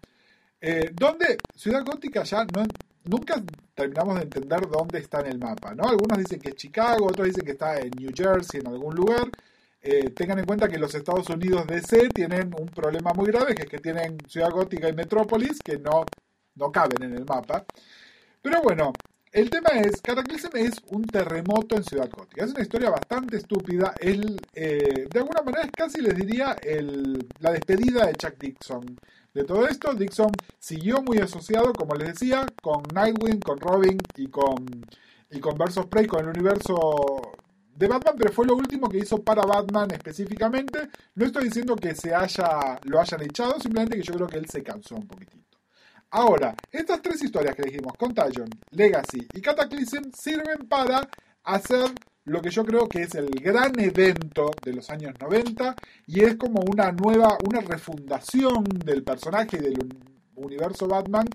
eh, 0.61 0.91
donde 0.93 1.39
Ciudad 1.55 1.85
Gótica 1.85 2.25
ya 2.25 2.45
no, 2.45 2.65
nunca 3.05 3.41
terminamos 3.77 4.17
de 4.17 4.23
entender 4.23 4.69
dónde 4.69 4.99
está 4.99 5.21
en 5.21 5.27
el 5.27 5.39
mapa, 5.39 5.73
¿no? 5.77 5.85
Algunos 5.85 6.19
dicen 6.19 6.41
que 6.41 6.49
es 6.49 6.57
Chicago, 6.57 7.07
otros 7.07 7.29
dicen 7.29 7.45
que 7.45 7.53
está 7.53 7.79
en 7.79 7.93
New 7.93 8.11
Jersey, 8.13 8.59
en 8.59 8.67
algún 8.67 8.97
lugar. 8.97 9.31
Eh, 9.87 10.09
tengan 10.17 10.39
en 10.39 10.47
cuenta 10.47 10.67
que 10.67 10.79
los 10.79 10.95
Estados 10.95 11.29
Unidos 11.29 11.67
DC 11.67 12.09
tienen 12.09 12.55
un 12.59 12.69
problema 12.69 13.13
muy 13.13 13.27
grave, 13.27 13.55
que 13.55 13.65
es 13.65 13.69
que 13.69 13.79
tienen 13.79 14.17
Ciudad 14.27 14.51
Gótica 14.51 14.89
y 14.89 14.95
Metrópolis 14.95 15.59
que 15.63 15.79
no, 15.79 16.07
no 16.55 16.73
caben 16.73 17.03
en 17.03 17.13
el 17.13 17.27
mapa. 17.27 17.67
Pero 18.41 18.63
bueno, 18.63 18.95
el 19.31 19.51
tema 19.51 19.69
es, 19.81 20.01
Cataclysm 20.01 20.57
es 20.57 20.81
un 20.89 21.05
terremoto 21.05 21.77
en 21.77 21.85
Ciudad 21.85 22.09
Gótica. 22.11 22.47
Es 22.47 22.53
una 22.53 22.63
historia 22.63 22.89
bastante 22.89 23.37
estúpida. 23.37 23.95
El, 24.01 24.41
eh, 24.55 25.07
de 25.13 25.19
alguna 25.19 25.43
manera 25.43 25.65
es 25.65 25.73
casi, 25.73 26.01
les 26.01 26.17
diría, 26.17 26.57
el, 26.63 27.29
la 27.41 27.53
despedida 27.53 28.07
de 28.07 28.15
Chuck 28.15 28.39
Dixon. 28.39 28.99
De 29.35 29.45
todo 29.45 29.69
esto, 29.69 29.93
Dixon 29.93 30.33
siguió 30.59 31.03
muy 31.03 31.19
asociado, 31.19 31.75
como 31.75 31.95
les 31.95 32.15
decía, 32.15 32.47
con 32.63 32.85
Nightwing, 32.95 33.41
con 33.41 33.59
Robin 33.59 33.99
y 34.17 34.29
con, 34.29 34.65
y 35.31 35.41
con 35.41 35.59
Versus 35.59 35.85
Prey, 35.87 36.07
con 36.07 36.21
el 36.21 36.31
universo 36.31 37.35
de 37.77 37.89
Batman, 37.89 38.15
pero 38.19 38.33
fue 38.33 38.47
lo 38.47 38.55
último 38.57 38.89
que 38.89 38.99
hizo 38.99 39.23
para 39.23 39.43
Batman 39.43 39.91
específicamente. 39.91 40.89
No 41.15 41.27
estoy 41.27 41.45
diciendo 41.45 41.75
que 41.77 41.95
se 41.95 42.15
haya, 42.15 42.79
lo 42.85 43.01
hayan 43.01 43.23
echado, 43.23 43.59
simplemente 43.61 43.97
que 43.97 44.03
yo 44.03 44.15
creo 44.15 44.27
que 44.27 44.39
él 44.39 44.47
se 44.49 44.63
cansó 44.63 44.95
un 44.97 45.07
poquitito. 45.07 45.59
Ahora, 46.11 46.55
estas 46.71 47.03
tres 47.03 47.23
historias 47.23 47.57
que 47.57 47.63
dijimos, 47.65 47.93
Contagion, 47.99 48.49
Legacy 48.71 49.27
y 49.33 49.41
Cataclysm, 49.41 50.11
sirven 50.17 50.69
para 50.69 51.09
hacer 51.43 51.91
lo 52.27 52.41
que 52.41 52.51
yo 52.51 52.65
creo 52.65 52.89
que 52.89 53.03
es 53.03 53.15
el 53.17 53.29
gran 53.31 53.79
evento 53.81 54.51
de 54.63 54.73
los 54.75 54.89
años 54.91 55.13
90 55.21 55.75
y 56.07 56.21
es 56.25 56.37
como 56.37 56.61
una 56.71 56.93
nueva, 56.93 57.37
una 57.47 57.61
refundación 57.61 58.65
del 58.85 59.03
personaje 59.03 59.57
y 59.57 59.61
del 59.61 59.79
un- 59.83 60.15
universo 60.37 60.87
Batman, 60.89 61.27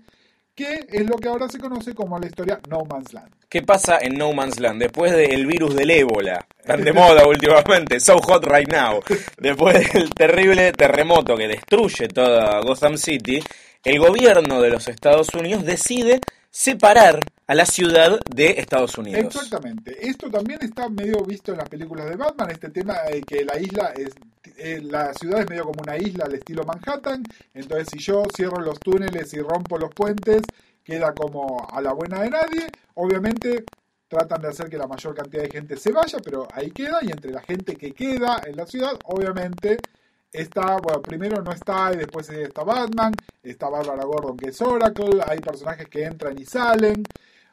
que 0.54 0.86
es 0.88 1.08
lo 1.08 1.16
que 1.16 1.28
ahora 1.28 1.48
se 1.48 1.58
conoce 1.58 1.94
como 1.94 2.18
la 2.18 2.26
historia 2.26 2.60
No 2.68 2.84
Man's 2.84 3.12
Land. 3.12 3.32
¿Qué 3.48 3.62
pasa 3.62 3.98
en 4.00 4.14
No 4.14 4.32
Man's 4.32 4.60
Land 4.60 4.80
después 4.80 5.12
del 5.12 5.46
virus 5.46 5.74
del 5.74 5.90
ébola? 5.90 6.46
Tan 6.64 6.84
de 6.84 6.92
moda 6.92 7.26
últimamente, 7.28 8.00
so 8.00 8.18
hot 8.18 8.44
right 8.46 8.70
now. 8.70 9.00
Después 9.38 9.92
del 9.92 10.10
terrible 10.10 10.72
terremoto 10.72 11.36
que 11.36 11.48
destruye 11.48 12.08
toda 12.08 12.60
Gotham 12.60 12.96
City, 12.96 13.42
el 13.84 13.98
gobierno 13.98 14.60
de 14.60 14.70
los 14.70 14.88
Estados 14.88 15.28
Unidos 15.34 15.64
decide 15.64 16.20
separar 16.50 17.20
a 17.50 17.54
la 17.56 17.66
ciudad 17.66 18.20
de 18.32 18.60
Estados 18.60 18.96
Unidos. 18.96 19.24
Exactamente. 19.24 20.06
Esto 20.06 20.30
también 20.30 20.60
está 20.62 20.88
medio 20.88 21.24
visto 21.24 21.50
en 21.50 21.58
las 21.58 21.68
películas 21.68 22.08
de 22.08 22.14
Batman, 22.14 22.48
este 22.52 22.70
tema 22.70 23.02
de 23.10 23.22
que 23.22 23.44
la 23.44 23.58
isla 23.58 23.92
es, 23.96 24.14
eh, 24.56 24.80
la 24.80 25.12
ciudad 25.14 25.40
es 25.40 25.50
medio 25.50 25.64
como 25.64 25.82
una 25.82 25.98
isla 25.98 26.26
al 26.26 26.34
estilo 26.36 26.62
Manhattan, 26.62 27.24
entonces 27.52 27.88
si 27.90 27.98
yo 27.98 28.22
cierro 28.32 28.60
los 28.60 28.78
túneles 28.78 29.34
y 29.34 29.40
rompo 29.40 29.78
los 29.78 29.92
puentes, 29.92 30.42
queda 30.84 31.12
como 31.12 31.66
a 31.68 31.80
la 31.80 31.92
buena 31.92 32.20
de 32.20 32.30
nadie. 32.30 32.68
Obviamente 32.94 33.64
tratan 34.06 34.42
de 34.42 34.48
hacer 34.48 34.68
que 34.68 34.78
la 34.78 34.86
mayor 34.86 35.16
cantidad 35.16 35.42
de 35.42 35.50
gente 35.50 35.76
se 35.76 35.90
vaya, 35.90 36.20
pero 36.22 36.46
ahí 36.52 36.70
queda, 36.70 37.00
y 37.02 37.10
entre 37.10 37.32
la 37.32 37.42
gente 37.42 37.74
que 37.74 37.90
queda 37.90 38.42
en 38.46 38.54
la 38.54 38.66
ciudad, 38.66 38.92
obviamente 39.06 39.76
está, 40.32 40.76
bueno, 40.76 41.02
primero 41.02 41.42
no 41.42 41.50
está, 41.50 41.90
y 41.92 41.96
después 41.96 42.30
está 42.30 42.62
Batman, 42.62 43.12
está 43.42 43.68
Barbara 43.68 44.04
Gordon 44.04 44.36
que 44.36 44.50
es 44.50 44.62
Oracle, 44.62 45.20
hay 45.26 45.40
personajes 45.40 45.88
que 45.88 46.04
entran 46.04 46.38
y 46.38 46.44
salen. 46.44 47.02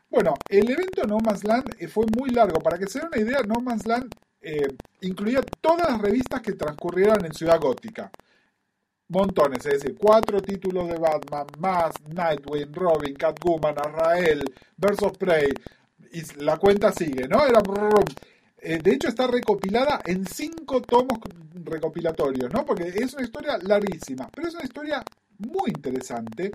Bueno, 0.10 0.34
el 0.50 0.70
evento 0.70 1.06
No 1.06 1.20
Man's 1.20 1.44
Land 1.44 1.76
eh, 1.80 1.88
fue 1.88 2.06
muy 2.18 2.30
largo. 2.30 2.60
Para 2.60 2.78
que 2.78 2.88
se 2.88 3.00
den 3.00 3.10
una 3.10 3.22
idea, 3.22 3.42
No 3.44 3.60
Man's 3.62 3.86
Land 3.86 4.16
eh, 4.42 4.68
incluía 5.02 5.42
todas 5.62 5.90
las 5.90 6.02
revistas 6.02 6.42
que 6.42 6.54
transcurrieran 6.54 7.26
en 7.26 7.34
Ciudad 7.34 7.60
Gótica. 7.60 8.10
Montones, 9.10 9.66
es 9.66 9.82
decir, 9.82 9.96
cuatro 9.98 10.42
títulos 10.42 10.88
de 10.90 10.98
Batman, 10.98 11.48
más 11.60 11.94
Nightwing, 12.08 12.74
Robin, 12.74 13.16
Catwoman, 13.16 13.76
Azrael, 13.78 14.44
Versus 14.76 15.18
Prey. 15.18 15.50
Y 16.12 16.44
la 16.44 16.58
cuenta 16.58 16.92
sigue, 16.92 17.28
¿no? 17.28 17.46
Era. 17.46 17.60
Eh, 18.60 18.80
de 18.82 18.94
hecho, 18.94 19.08
está 19.08 19.28
recopilada 19.28 20.02
en 20.06 20.26
cinco 20.26 20.82
tomos 20.82 21.20
recopilatorios, 21.54 22.52
¿no? 22.52 22.66
Porque 22.66 22.88
es 22.88 23.14
una 23.14 23.24
historia 23.24 23.58
larguísima, 23.62 24.30
pero 24.34 24.48
es 24.48 24.56
una 24.56 24.64
historia 24.64 25.04
muy 25.38 25.70
interesante 25.70 26.52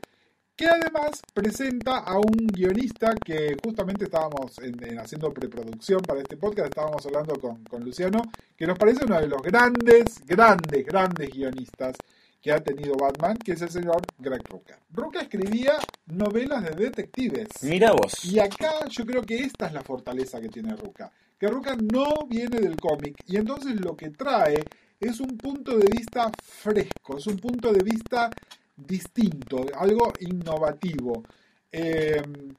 que 0.62 0.68
además 0.68 1.20
presenta 1.34 1.98
a 1.98 2.18
un 2.18 2.46
guionista 2.46 3.16
que 3.16 3.56
justamente 3.64 4.04
estábamos 4.04 4.56
en, 4.60 4.96
haciendo 4.96 5.34
preproducción 5.34 6.00
para 6.02 6.20
este 6.20 6.36
podcast, 6.36 6.68
estábamos 6.68 7.04
hablando 7.04 7.34
con, 7.34 7.64
con, 7.64 7.82
Luciano, 7.82 8.22
que 8.56 8.68
nos 8.68 8.78
parece 8.78 9.04
uno 9.04 9.20
de 9.20 9.26
los 9.26 9.42
grandes, 9.42 10.24
grandes, 10.24 10.86
grandes 10.86 11.30
guionistas 11.30 11.96
que 12.40 12.52
ha 12.52 12.60
tenido 12.60 12.94
Batman, 12.94 13.36
que 13.38 13.52
es 13.52 13.62
el 13.62 13.70
señor 13.70 14.02
Greg 14.18 14.48
Rucka. 14.48 14.78
Rucka 14.92 15.22
escribía 15.22 15.80
novelas 16.06 16.62
de 16.62 16.76
detectives. 16.76 17.48
Mira 17.62 17.90
vos. 17.90 18.24
Y 18.24 18.38
acá 18.38 18.86
yo 18.88 19.04
creo 19.04 19.22
que 19.22 19.38
esta 19.38 19.66
es 19.66 19.72
la 19.72 19.82
fortaleza 19.82 20.40
que 20.40 20.48
tiene 20.48 20.76
Rucka. 20.76 21.10
Que 21.40 21.48
Rucka 21.48 21.74
no 21.74 22.24
viene 22.28 22.60
del 22.60 22.76
cómic 22.76 23.16
y 23.26 23.36
entonces 23.36 23.80
lo 23.80 23.96
que 23.96 24.10
trae 24.10 24.62
es 25.00 25.18
un 25.18 25.36
punto 25.36 25.76
de 25.76 25.86
vista 25.90 26.30
fresco, 26.40 27.18
es 27.18 27.26
un 27.26 27.38
punto 27.38 27.72
de 27.72 27.82
vista 27.82 28.30
distinto, 28.76 29.66
algo 29.76 30.12
innovativo. 30.20 31.22
Em, 31.70 32.54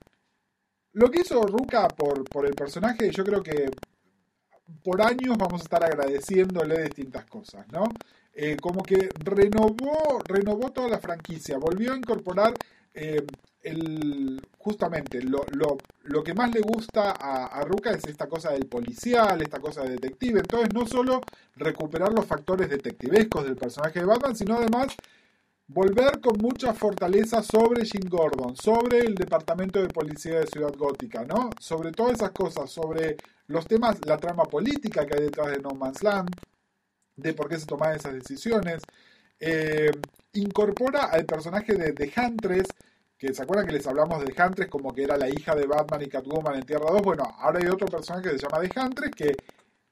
lo 0.93 1.09
que 1.09 1.21
hizo 1.21 1.41
Ruka 1.43 1.87
por, 1.87 2.23
por 2.25 2.45
el 2.45 2.53
personaje, 2.53 3.11
yo 3.11 3.23
creo 3.23 3.41
que 3.41 3.71
por 4.83 5.01
años 5.01 5.37
vamos 5.37 5.61
a 5.61 5.63
estar 5.63 5.83
agradeciéndole 5.83 6.83
distintas 6.83 7.25
cosas, 7.25 7.65
¿no? 7.71 7.85
Eh, 8.33 8.57
como 8.59 8.81
que 8.83 9.09
renovó, 9.23 10.19
renovó 10.25 10.71
toda 10.71 10.89
la 10.89 10.99
franquicia, 10.99 11.57
volvió 11.57 11.93
a 11.93 11.97
incorporar 11.97 12.53
em, 12.93 13.25
el, 13.61 14.41
justamente 14.57 15.21
lo, 15.21 15.45
lo, 15.51 15.77
lo, 16.03 16.23
que 16.23 16.33
más 16.33 16.51
le 16.53 16.61
gusta 16.61 17.11
a, 17.11 17.45
a, 17.45 17.63
Ruka 17.63 17.91
es 17.91 18.03
esta 18.05 18.27
cosa 18.27 18.51
del 18.51 18.65
policial, 18.65 19.41
esta 19.41 19.59
cosa 19.59 19.83
de 19.83 19.91
detective. 19.91 20.39
Entonces, 20.39 20.73
no 20.73 20.85
solo 20.87 21.21
recuperar 21.55 22.11
los 22.11 22.25
factores 22.25 22.69
detectivescos 22.69 23.45
del 23.45 23.55
personaje 23.55 23.99
de 23.99 24.05
Batman, 24.05 24.35
sino 24.35 24.55
además 24.57 24.95
volver 25.73 26.21
con 26.21 26.37
mucha 26.37 26.73
fortaleza 26.73 27.41
sobre 27.41 27.85
Jim 27.85 28.07
Gordon, 28.07 28.55
sobre 28.55 28.99
el 28.99 29.15
departamento 29.15 29.81
de 29.81 29.87
policía 29.87 30.39
de 30.39 30.47
Ciudad 30.47 30.73
Gótica, 30.77 31.25
¿no? 31.25 31.49
Sobre 31.59 31.91
todas 31.91 32.13
esas 32.13 32.31
cosas, 32.31 32.69
sobre 32.69 33.17
los 33.47 33.65
temas, 33.65 33.97
la 34.05 34.17
trama 34.17 34.43
política 34.43 35.05
que 35.05 35.15
hay 35.15 35.21
detrás 35.23 35.47
de 35.47 35.57
No 35.57 35.71
Man's 35.71 36.03
Land, 36.03 36.29
de 37.15 37.33
por 37.33 37.49
qué 37.49 37.57
se 37.57 37.65
toman 37.65 37.95
esas 37.95 38.13
decisiones. 38.13 38.83
Eh, 39.39 39.91
incorpora 40.33 41.05
al 41.05 41.25
personaje 41.25 41.73
de 41.73 41.93
The 41.93 42.13
Huntress, 42.17 42.67
que 43.17 43.33
se 43.33 43.41
acuerdan 43.41 43.65
que 43.65 43.73
les 43.73 43.87
hablamos 43.87 44.23
de 44.23 44.33
Huntress 44.33 44.69
como 44.69 44.93
que 44.93 45.03
era 45.03 45.17
la 45.17 45.29
hija 45.29 45.55
de 45.55 45.65
Batman 45.65 46.03
y 46.03 46.07
Catwoman 46.07 46.55
en 46.55 46.63
Tierra 46.63 46.91
2. 46.91 47.01
Bueno, 47.01 47.23
ahora 47.39 47.59
hay 47.59 47.67
otro 47.67 47.87
personaje 47.87 48.29
que 48.29 48.37
se 48.37 48.45
llama 48.47 48.67
The 48.67 48.79
Huntress 48.79 49.11
que 49.15 49.35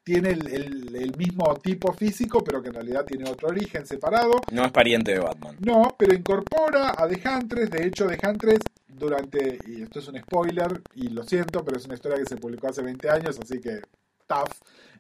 tiene 0.04 0.32
el, 0.32 1.14
mismo 1.18 1.56
tipo 1.62 1.94
físico, 1.94 2.44
pero 2.44 2.62
que 2.62 2.70
en 2.70 2.76
realidad 2.76 3.06
tiene 3.06 3.30
otro 3.30 3.50
origen 3.50 3.86
separado. 3.86 4.42
No 4.52 4.66
es 4.66 4.72
pariente 4.72 5.12
de 5.12 5.20
Batman. 5.20 5.58
No, 5.60 5.96
pero 5.98 6.16
incorpora 6.16 6.96
a 6.98 7.08
The 7.08 7.22
Huntress. 7.28 7.70
De 7.70 7.86
hecho, 7.86 8.08
The 8.08 8.20
Huntress 8.28 8.62
durante, 8.88 9.60
y 9.68 9.84
esto 9.84 10.00
es 10.00 10.08
un 10.08 10.20
spoiler, 10.20 10.82
y 10.96 11.10
lo 11.10 11.24
siento, 11.24 11.64
pero 11.64 11.78
es 11.78 11.86
una 11.86 11.96
historia 11.96 12.18
que 12.18 12.26
se 12.26 12.38
publicó 12.38 12.68
hace 12.68 12.82
20 12.82 13.10
años, 13.10 13.40
así 13.40 13.60
que 13.60 13.82
tough. 14.28 14.52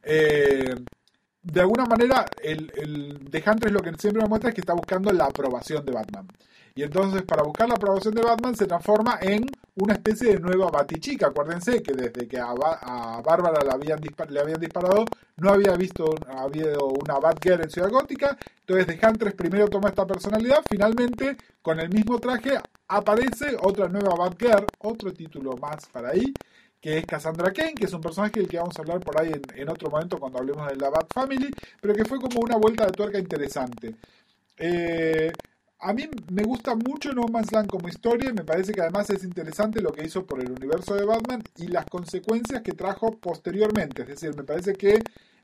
Eh, 0.03 0.75
de 1.43 1.61
alguna 1.61 1.85
manera, 1.85 2.25
el, 2.43 2.71
el 2.75 3.29
The 3.29 3.43
Huntress 3.49 3.73
lo 3.73 3.81
que 3.81 3.93
siempre 3.97 4.21
me 4.21 4.29
muestra 4.29 4.49
es 4.49 4.55
que 4.55 4.61
está 4.61 4.73
buscando 4.73 5.11
la 5.11 5.25
aprobación 5.25 5.83
de 5.85 5.91
Batman. 5.91 6.27
Y 6.73 6.83
entonces, 6.83 7.23
para 7.23 7.43
buscar 7.43 7.67
la 7.67 7.75
aprobación 7.75 8.13
de 8.13 8.21
Batman, 8.21 8.55
se 8.55 8.65
transforma 8.65 9.17
en 9.21 9.45
una 9.75 9.93
especie 9.93 10.33
de 10.33 10.39
nueva 10.39 10.69
Batichica. 10.69 11.27
Acuérdense 11.27 11.83
que 11.83 11.93
desde 11.93 12.27
que 12.27 12.39
a, 12.39 12.53
Bárbara 13.21 13.63
le 13.63 13.71
habían, 13.71 13.99
le 14.29 14.39
habían 14.39 14.59
disparado, 14.59 15.03
no 15.37 15.49
había 15.49 15.75
visto 15.75 16.15
ha 16.29 16.43
habido 16.43 16.87
una 16.87 17.19
Batgirl 17.19 17.63
en 17.63 17.69
Ciudad 17.69 17.89
Gótica. 17.89 18.37
Entonces, 18.61 18.87
The 18.87 19.05
Huntress 19.05 19.33
primero 19.33 19.67
toma 19.67 19.89
esta 19.89 20.05
personalidad. 20.05 20.63
Finalmente, 20.69 21.35
con 21.61 21.79
el 21.79 21.89
mismo 21.89 22.19
traje, 22.19 22.57
aparece 22.87 23.57
otra 23.61 23.89
nueva 23.89 24.15
Batgirl, 24.15 24.65
otro 24.79 25.11
título 25.11 25.57
más 25.57 25.87
para 25.87 26.11
ahí 26.11 26.33
que 26.81 26.97
es 26.97 27.05
Cassandra 27.05 27.53
Kane, 27.53 27.75
que 27.75 27.85
es 27.85 27.93
un 27.93 28.01
personaje 28.01 28.39
del 28.39 28.49
que 28.49 28.57
vamos 28.57 28.77
a 28.77 28.81
hablar 28.81 28.99
por 28.99 29.21
ahí 29.21 29.31
en, 29.55 29.69
otro 29.69 29.89
momento 29.89 30.17
cuando 30.19 30.39
hablemos 30.39 30.67
de 30.67 30.75
la 30.75 30.89
Bat 30.89 31.13
Family, 31.13 31.51
pero 31.79 31.93
que 31.93 32.05
fue 32.05 32.19
como 32.19 32.39
una 32.41 32.57
vuelta 32.57 32.87
de 32.87 32.91
tuerca 32.91 33.19
interesante. 33.19 33.95
Eh, 34.57 35.31
a 35.81 35.93
mí 35.93 36.07
me 36.31 36.43
gusta 36.43 36.75
mucho 36.75 37.11
No 37.11 37.27
Man's 37.27 37.51
Land 37.51 37.69
como 37.69 37.87
historia 37.89 38.29
y 38.29 38.33
me 38.33 38.43
parece 38.43 38.71
que 38.71 38.81
además 38.81 39.09
es 39.09 39.23
interesante 39.23 39.81
lo 39.81 39.91
que 39.91 40.05
hizo 40.05 40.25
por 40.25 40.39
el 40.39 40.51
universo 40.51 40.93
de 40.95 41.05
Batman 41.05 41.43
y 41.57 41.67
las 41.67 41.85
consecuencias 41.85 42.61
que 42.61 42.73
trajo 42.73 43.17
posteriormente. 43.17 44.03
Es 44.03 44.07
decir, 44.09 44.35
me 44.35 44.43
parece 44.43 44.73
que, 44.73 45.01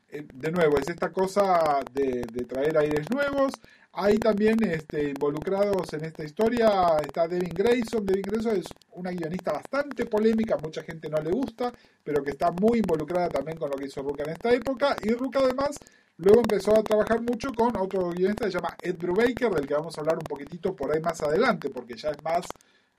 eh, 0.10 0.28
de 0.34 0.52
nuevo, 0.52 0.78
es 0.78 0.90
esta 0.90 1.12
cosa 1.12 1.80
de, 1.92 2.22
traer 2.48 2.78
aires 2.78 3.10
nuevos. 3.10 3.54
Hay 4.00 4.20
también 4.20 4.64
este, 4.64 5.10
involucrados 5.10 5.92
en 5.94 6.06
esta 6.06 6.24
historia 6.24 7.00
está 7.04 7.28
Devin 7.28 7.50
Grayson. 7.50 8.06
Devin 8.06 8.22
Grayson 8.22 8.58
es 8.58 8.68
una 8.92 9.10
guionista 9.10 9.54
bastante 9.54 10.06
polémica, 10.06 10.56
mucha 10.58 10.84
gente 10.84 11.10
no 11.10 11.18
le 11.18 11.32
gusta, 11.32 11.74
pero 12.04 12.24
que 12.24 12.30
está 12.30 12.52
muy 12.52 12.78
involucrada 12.78 13.28
también 13.30 13.58
con 13.58 13.72
lo 13.72 13.76
que 13.76 13.86
hizo 13.86 14.04
Ruka 14.04 14.24
en 14.24 14.30
esta 14.30 14.54
época. 14.54 14.96
Y 15.02 15.14
Ruka 15.14 15.40
además 15.40 15.80
Luego 16.20 16.40
empezó 16.40 16.76
a 16.76 16.84
trabajar 16.84 17.22
mucho 17.22 17.54
con 17.54 17.78
otro 17.78 18.10
guionista 18.10 18.46
que 18.46 18.52
se 18.52 18.58
llama 18.58 18.76
Ed 18.82 18.98
Brubaker, 18.98 19.52
del 19.52 19.68
que 19.68 19.76
vamos 19.76 19.96
a 19.96 20.02
hablar 20.02 20.16
un 20.16 20.24
poquitito 20.24 20.76
por 20.76 20.92
ahí 20.92 21.00
más 21.00 21.22
adelante, 21.22 21.70
porque 21.70 21.96
ya 21.96 22.10
es 22.10 22.24
más 22.24 22.48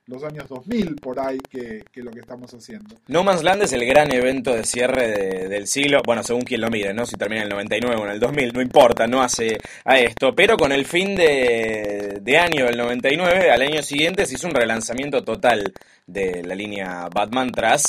los 0.09 0.25
años 0.25 0.49
2000 0.49 0.97
por 0.97 1.21
ahí 1.21 1.39
que, 1.51 1.83
lo 1.97 2.11
que 2.11 2.21
estamos 2.21 2.53
haciendo. 2.53 2.97
No 3.07 3.23
Man's 3.23 3.43
Land 3.43 3.63
es 3.63 3.73
el 3.73 3.85
gran 3.87 4.13
evento 4.13 4.55
de 4.55 4.65
cierre 4.65 5.49
del 5.49 5.67
siglo, 5.67 6.01
bueno, 6.05 6.23
según 6.23 6.43
quien 6.43 6.63
lo 6.63 6.71
mire, 6.71 6.95
¿no? 6.95 7.05
Si 7.05 7.17
termina 7.17 7.43
en 7.43 7.49
el 7.49 7.53
99 7.53 7.97
o 8.01 8.05
en 8.07 8.13
el 8.13 8.21
2000, 8.21 8.53
no 8.55 8.63
importa, 8.63 9.07
no 9.07 9.23
hace 9.23 9.59
a 9.85 9.99
esto, 9.99 10.35
pero 10.35 10.57
con 10.57 10.73
el 10.73 10.87
fin 10.87 11.15
de, 11.15 12.19
de 12.23 12.39
año 12.39 12.65
del 12.65 12.79
99, 12.79 13.51
al 13.51 13.63
año 13.63 13.83
siguiente 13.83 14.27
se 14.27 14.35
hizo 14.35 14.49
un 14.49 14.55
relanzamiento 14.55 15.23
total 15.23 15.73
de 16.07 16.43
la 16.43 16.55
línea 16.55 17.09
Batman 17.13 17.53
tras 17.53 17.85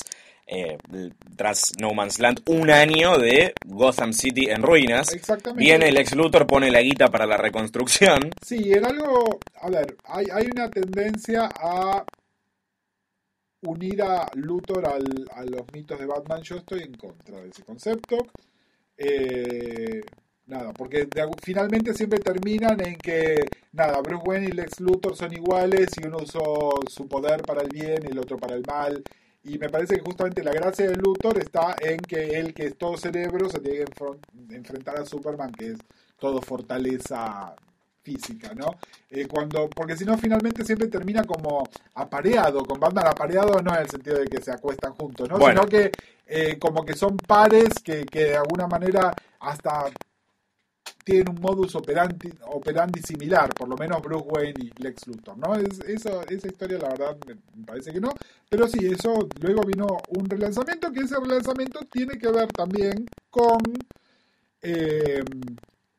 eh, 0.51 0.77
tras 1.35 1.73
No 1.79 1.93
Man's 1.93 2.17
Land, 2.17 2.41
un 2.47 2.71
año 2.71 3.19
de 3.19 3.53
Gotham 3.65 4.13
City 4.13 4.49
en 4.49 4.63
ruinas. 4.63 5.13
Exactamente. 5.13 5.63
Viene 5.63 5.89
el 5.89 5.97
ex 5.97 6.15
Luthor, 6.15 6.47
pone 6.47 6.71
la 6.71 6.81
guita 6.81 7.09
para 7.09 7.27
la 7.27 7.37
reconstrucción. 7.37 8.31
Sí, 8.43 8.71
era 8.71 8.87
algo. 8.87 9.39
A 9.61 9.69
ver, 9.69 9.95
hay, 10.05 10.25
hay 10.33 10.47
una 10.47 10.71
tendencia 10.71 11.49
a 11.53 12.03
unir 13.61 14.01
a 14.01 14.27
Luthor 14.33 14.87
al, 14.87 15.29
a 15.35 15.43
los 15.43 15.71
mitos 15.71 15.99
de 15.99 16.07
Batman. 16.07 16.41
Yo 16.41 16.55
estoy 16.55 16.81
en 16.81 16.95
contra 16.95 17.41
de 17.41 17.49
ese 17.49 17.63
concepto. 17.63 18.17
Eh, 18.97 20.01
nada, 20.47 20.73
porque 20.73 21.07
finalmente 21.43 21.93
siempre 21.93 22.19
terminan 22.19 22.83
en 22.83 22.95
que, 22.95 23.45
nada, 23.73 24.01
Bruce 24.01 24.23
Wayne 24.25 24.47
y 24.47 24.51
Lex 24.51 24.79
Luthor 24.79 25.15
son 25.15 25.31
iguales 25.31 25.89
y 26.01 26.07
uno 26.07 26.17
usó 26.17 26.79
su 26.89 27.07
poder 27.07 27.43
para 27.43 27.61
el 27.61 27.69
bien 27.69 28.03
y 28.05 28.11
el 28.11 28.17
otro 28.17 28.37
para 28.37 28.55
el 28.55 28.63
mal 28.65 29.03
y 29.49 29.57
me 29.57 29.69
parece 29.69 29.95
que 29.95 30.01
justamente 30.01 30.43
la 30.43 30.51
gracia 30.51 30.87
de 30.87 30.95
Luthor 30.95 31.39
está 31.39 31.75
en 31.81 31.99
que 31.99 32.39
él, 32.39 32.53
que 32.53 32.67
es 32.67 32.77
todo 32.77 32.97
cerebro, 32.97 33.49
se 33.49 33.59
tiene 33.59 33.85
que 33.85 34.55
enfrentar 34.55 34.97
a 34.97 35.05
Superman, 35.05 35.51
que 35.51 35.71
es 35.71 35.79
todo 36.19 36.41
fortaleza 36.41 37.55
física, 38.03 38.53
¿no? 38.53 38.75
Eh, 39.09 39.27
cuando, 39.27 39.69
porque 39.69 39.95
si 39.97 40.05
no, 40.05 40.17
finalmente 40.17 40.63
siempre 40.63 40.87
termina 40.87 41.23
como 41.23 41.67
apareado, 41.95 42.63
con 42.63 42.79
Batman 42.79 43.07
apareado 43.07 43.61
no 43.61 43.73
en 43.75 43.81
el 43.81 43.89
sentido 43.89 44.19
de 44.19 44.27
que 44.27 44.41
se 44.41 44.51
acuestan 44.51 44.93
juntos, 44.93 45.27
¿no? 45.27 45.39
Sino 45.39 45.65
que 45.65 45.91
eh, 46.27 46.57
como 46.59 46.85
que 46.85 46.93
son 46.93 47.17
pares 47.17 47.69
que, 47.83 48.05
que 48.05 48.25
de 48.25 48.37
alguna 48.37 48.67
manera 48.67 49.13
hasta 49.39 49.85
tienen 51.09 51.29
un 51.29 51.41
modus 51.41 51.75
operandi, 51.75 53.01
similar, 53.01 53.53
por 53.53 53.67
lo 53.67 53.75
menos 53.75 54.01
Bruce 54.01 54.25
Wayne 54.27 54.53
y 54.59 54.83
Lex 54.83 55.07
Luthor, 55.07 55.37
¿no? 55.37 55.55
Es, 55.55 55.79
esa 55.79 56.47
historia 56.47 56.77
la 56.77 56.89
verdad 56.89 57.17
me, 57.27 57.35
parece 57.65 57.91
que 57.91 57.99
no, 57.99 58.13
pero 58.47 58.67
sí, 58.67 58.85
eso 58.85 59.27
luego 59.41 59.61
vino 59.63 59.87
un 60.09 60.29
relanzamiento, 60.29 60.91
que 60.91 61.01
ese 61.01 61.19
relanzamiento 61.19 61.79
tiene 61.91 62.17
que 62.17 62.29
ver 62.29 62.47
también 62.51 63.05
con, 63.29 63.59
eh, 64.61 65.23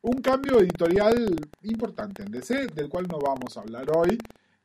un 0.01 0.21
cambio 0.21 0.59
editorial 0.59 1.35
importante 1.63 2.23
en 2.23 2.31
DC, 2.31 2.67
del 2.67 2.89
cual 2.89 3.07
no 3.07 3.19
vamos 3.19 3.57
a 3.57 3.61
hablar 3.61 3.85
hoy, 3.95 4.17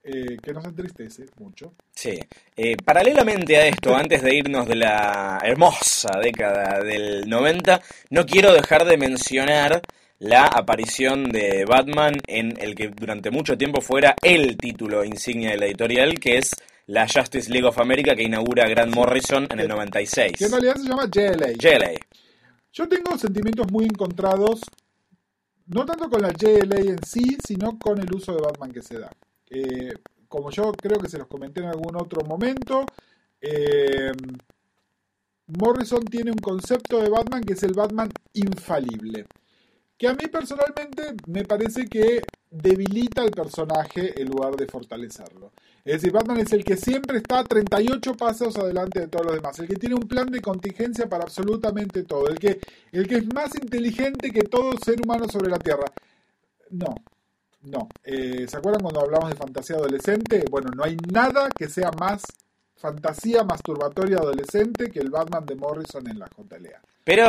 eh, 0.03 0.37
que 0.41 0.53
nos 0.53 0.65
entristece 0.65 1.27
mucho. 1.41 1.75
Sí. 1.93 2.21
Eh, 2.57 2.77
paralelamente 2.77 3.57
a 3.57 3.67
esto, 3.67 3.95
antes 3.95 4.23
de 4.23 4.37
irnos 4.37 4.69
de 4.69 4.77
la 4.77 5.41
hermosa 5.43 6.19
década 6.23 6.83
del 6.83 7.29
90, 7.29 7.81
no 8.11 8.25
quiero 8.25 8.53
dejar 8.53 8.85
de 8.85 8.97
mencionar 8.97 9.83
la 10.19 10.47
aparición 10.47 11.25
de 11.31 11.65
Batman 11.67 12.15
en 12.27 12.55
el 12.61 12.75
que 12.75 12.89
durante 12.89 13.31
mucho 13.31 13.57
tiempo 13.59 13.81
fuera 13.81 14.15
el 14.23 14.57
título 14.57 15.05
insignia 15.05 15.51
de 15.51 15.59
la 15.59 15.67
editorial, 15.67 16.19
que 16.19 16.39
es 16.39 16.53
la 16.87 17.07
Justice 17.09 17.51
League 17.51 17.67
of 17.67 17.79
America 17.79 18.15
que 18.15 18.23
inaugura 18.23 18.69
Grant 18.69 18.95
Morrison 18.95 19.47
en 19.51 19.61
el 19.61 19.69
96. 19.69 20.33
Que 20.39 20.45
en 20.45 20.53
realidad 20.53 20.77
se 20.77 20.89
llama 20.89 21.11
JLA. 21.11 21.53
JLA. 21.53 21.93
Yo 22.73 22.89
tengo 22.89 23.19
sentimientos 23.19 23.71
muy 23.71 23.85
encontrados, 23.85 24.61
no 25.67 25.85
tanto 25.85 26.09
con 26.09 26.23
la 26.23 26.33
JLA 26.33 26.77
en 26.77 27.05
sí, 27.05 27.37
sino 27.45 27.79
con 27.79 27.99
el 27.99 28.15
uso 28.15 28.35
de 28.35 28.43
Batman 28.43 28.73
que 28.73 28.83
se 28.83 28.99
da. 28.99 29.11
Eh, 29.51 29.93
como 30.29 30.51
yo 30.51 30.73
creo 30.73 30.99
que 30.99 31.09
se 31.09 31.19
los 31.19 31.27
comenté 31.27 31.61
en 31.61 31.69
algún 31.69 31.97
otro 31.97 32.23
momento, 32.25 32.85
eh, 33.41 34.13
Morrison 35.47 36.05
tiene 36.05 36.31
un 36.31 36.39
concepto 36.39 37.01
de 37.01 37.09
Batman 37.09 37.43
que 37.43 37.55
es 37.55 37.63
el 37.63 37.73
Batman 37.75 38.11
infalible. 38.35 39.27
Que 39.97 40.09
a 40.09 40.13
mí 40.13 40.27
personalmente 40.31 41.15
me 41.27 41.45
parece 41.45 41.87
que 41.87 42.23
debilita 42.51 43.23
al 43.23 43.31
personaje 43.31 44.21
en 44.21 44.29
lugar 44.29 44.55
de 44.57 44.67
fortalecerlo. 44.67 45.53
Es 45.85 45.95
decir, 45.95 46.13
Batman 46.13 46.39
es 46.39 46.53
el 46.53 46.65
que 46.65 46.77
siempre 46.77 47.19
está 47.19 47.45
38 47.45 48.15
pasos 48.15 48.57
adelante 48.57 49.01
de 49.01 49.09
todos 49.09 49.27
los 49.27 49.37
demás, 49.37 49.59
el 49.59 49.69
que 49.69 49.77
tiene 49.77 49.95
un 49.95 50.09
plan 50.09 50.27
de 50.27 50.41
contingencia 50.41 51.09
para 51.09 51.25
absolutamente 51.25 52.03
todo, 52.03 52.29
el 52.29 52.39
que, 52.39 52.59
el 52.93 53.07
que 53.07 53.17
es 53.17 53.35
más 53.35 53.55
inteligente 53.55 54.31
que 54.31 54.43
todo 54.43 54.73
ser 54.85 55.01
humano 55.01 55.29
sobre 55.29 55.51
la 55.51 55.59
Tierra. 55.59 55.87
No, 56.71 56.95
no. 57.63 57.89
Eh, 58.05 58.47
¿Se 58.49 58.57
acuerdan 58.57 58.83
cuando 58.83 59.01
hablamos 59.01 59.31
de 59.31 59.37
fantasía 59.37 59.77
adolescente? 59.77 60.45
Bueno, 60.51 60.71
no 60.75 60.85
hay 60.85 60.97
nada 61.13 61.49
que 61.57 61.69
sea 61.69 61.91
más 61.93 62.23
fantasía 62.77 63.43
masturbatoria 63.43 64.19
adolescente 64.19 64.91
que 64.91 65.01
el 65.01 65.11
Batman 65.11 65.47
de 65.47 65.55
Morrison 65.55 66.07
en 66.09 66.19
la 66.19 66.27
JLA. 66.27 66.81
Pero 67.05 67.25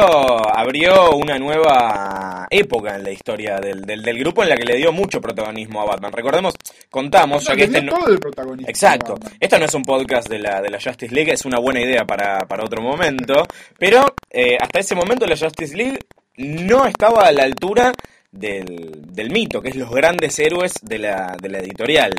abrió 0.57 1.15
una 1.15 1.37
nueva 1.37 2.47
época 2.49 2.95
en 2.95 3.03
la 3.03 3.11
historia 3.11 3.57
del, 3.59 3.83
del, 3.83 4.01
del, 4.01 4.17
grupo 4.17 4.41
en 4.41 4.49
la 4.49 4.57
que 4.57 4.65
le 4.65 4.75
dio 4.75 4.91
mucho 4.91 5.21
protagonismo 5.21 5.81
a 5.81 5.85
Batman. 5.85 6.11
Recordemos, 6.11 6.55
contamos, 6.89 7.43
No, 7.43 7.49
ya 7.49 7.55
que 7.55 7.67
le 7.67 7.77
este 7.77 7.81
no... 7.83 7.93
todo 7.93 8.07
el 8.07 8.19
protagonismo. 8.19 8.67
Exacto. 8.67 9.19
Esto 9.39 9.59
no 9.59 9.65
es 9.65 9.73
un 9.75 9.83
podcast 9.83 10.27
de 10.29 10.39
la, 10.39 10.61
de 10.61 10.71
la 10.71 10.79
Justice 10.81 11.13
League, 11.13 11.31
es 11.31 11.45
una 11.45 11.59
buena 11.59 11.79
idea 11.79 12.05
para, 12.05 12.39
para 12.47 12.63
otro 12.63 12.81
momento. 12.81 13.45
Pero 13.77 14.15
eh, 14.31 14.57
hasta 14.59 14.79
ese 14.79 14.95
momento 14.95 15.27
la 15.27 15.37
Justice 15.37 15.77
League 15.77 15.99
no 16.37 16.87
estaba 16.87 17.27
a 17.27 17.31
la 17.31 17.43
altura 17.43 17.93
del, 18.31 19.13
del 19.13 19.29
mito, 19.29 19.61
que 19.61 19.69
es 19.69 19.75
los 19.75 19.91
grandes 19.91 20.39
héroes 20.39 20.73
de 20.81 20.97
la, 20.97 21.37
de 21.39 21.49
la 21.49 21.59
editorial. 21.59 22.15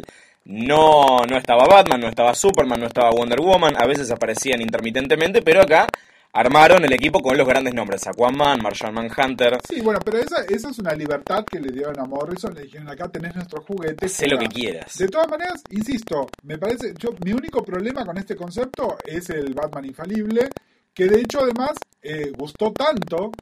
No, 0.48 1.26
no 1.28 1.36
estaba 1.36 1.66
Batman, 1.66 2.00
no 2.00 2.08
estaba 2.08 2.34
Superman, 2.34 2.80
no 2.80 2.86
estaba 2.86 3.10
Wonder 3.10 3.38
Woman, 3.38 3.74
a 3.76 3.86
veces 3.86 4.10
aparecían 4.10 4.62
intermitentemente, 4.62 5.42
pero 5.42 5.60
acá 5.60 5.86
armaron 6.32 6.82
el 6.86 6.92
equipo 6.94 7.20
con 7.20 7.36
los 7.36 7.46
grandes 7.46 7.74
nombres, 7.74 8.06
Aquaman, 8.06 8.62
Martian 8.62 8.94
Manhunter, 8.94 9.58
Sí, 9.68 9.82
bueno, 9.82 10.00
pero 10.02 10.16
esa, 10.16 10.44
esa 10.48 10.70
es 10.70 10.78
una 10.78 10.94
libertad 10.94 11.44
que 11.44 11.60
le 11.60 11.70
dieron 11.70 12.00
a 12.00 12.04
Morrison. 12.04 12.54
Le 12.54 12.62
dijeron, 12.62 12.88
acá 12.88 13.08
tenés 13.08 13.34
nuestros 13.34 13.62
juguetes. 13.66 14.10
sé 14.10 14.26
lo 14.26 14.38
que 14.38 14.46
jugá". 14.46 14.54
quieras. 14.54 14.96
De 14.96 15.08
todas 15.08 15.28
maneras, 15.28 15.62
insisto, 15.68 16.26
me 16.44 16.56
parece, 16.56 16.94
yo, 16.98 17.10
mi 17.22 17.32
único 17.32 17.62
problema 17.62 18.06
con 18.06 18.16
este 18.16 18.34
concepto 18.34 18.96
es 19.04 19.28
el 19.28 19.52
Batman 19.52 19.84
infalible, 19.84 20.48
que 20.94 21.08
de 21.08 21.20
hecho 21.20 21.40
además 21.42 21.76
eh, 22.00 22.30
gustó 22.34 22.72
tanto 22.72 23.32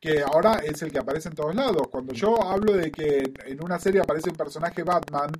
que 0.00 0.22
ahora 0.22 0.60
es 0.64 0.80
el 0.82 0.90
que 0.90 0.98
aparece 0.98 1.28
en 1.28 1.34
todos 1.34 1.54
lados. 1.54 1.88
Cuando 1.90 2.14
yo 2.14 2.42
hablo 2.42 2.72
de 2.72 2.90
que 2.90 3.32
en 3.46 3.62
una 3.62 3.78
serie 3.78 4.00
aparece 4.00 4.30
un 4.30 4.36
personaje 4.36 4.82
Batman, 4.82 5.30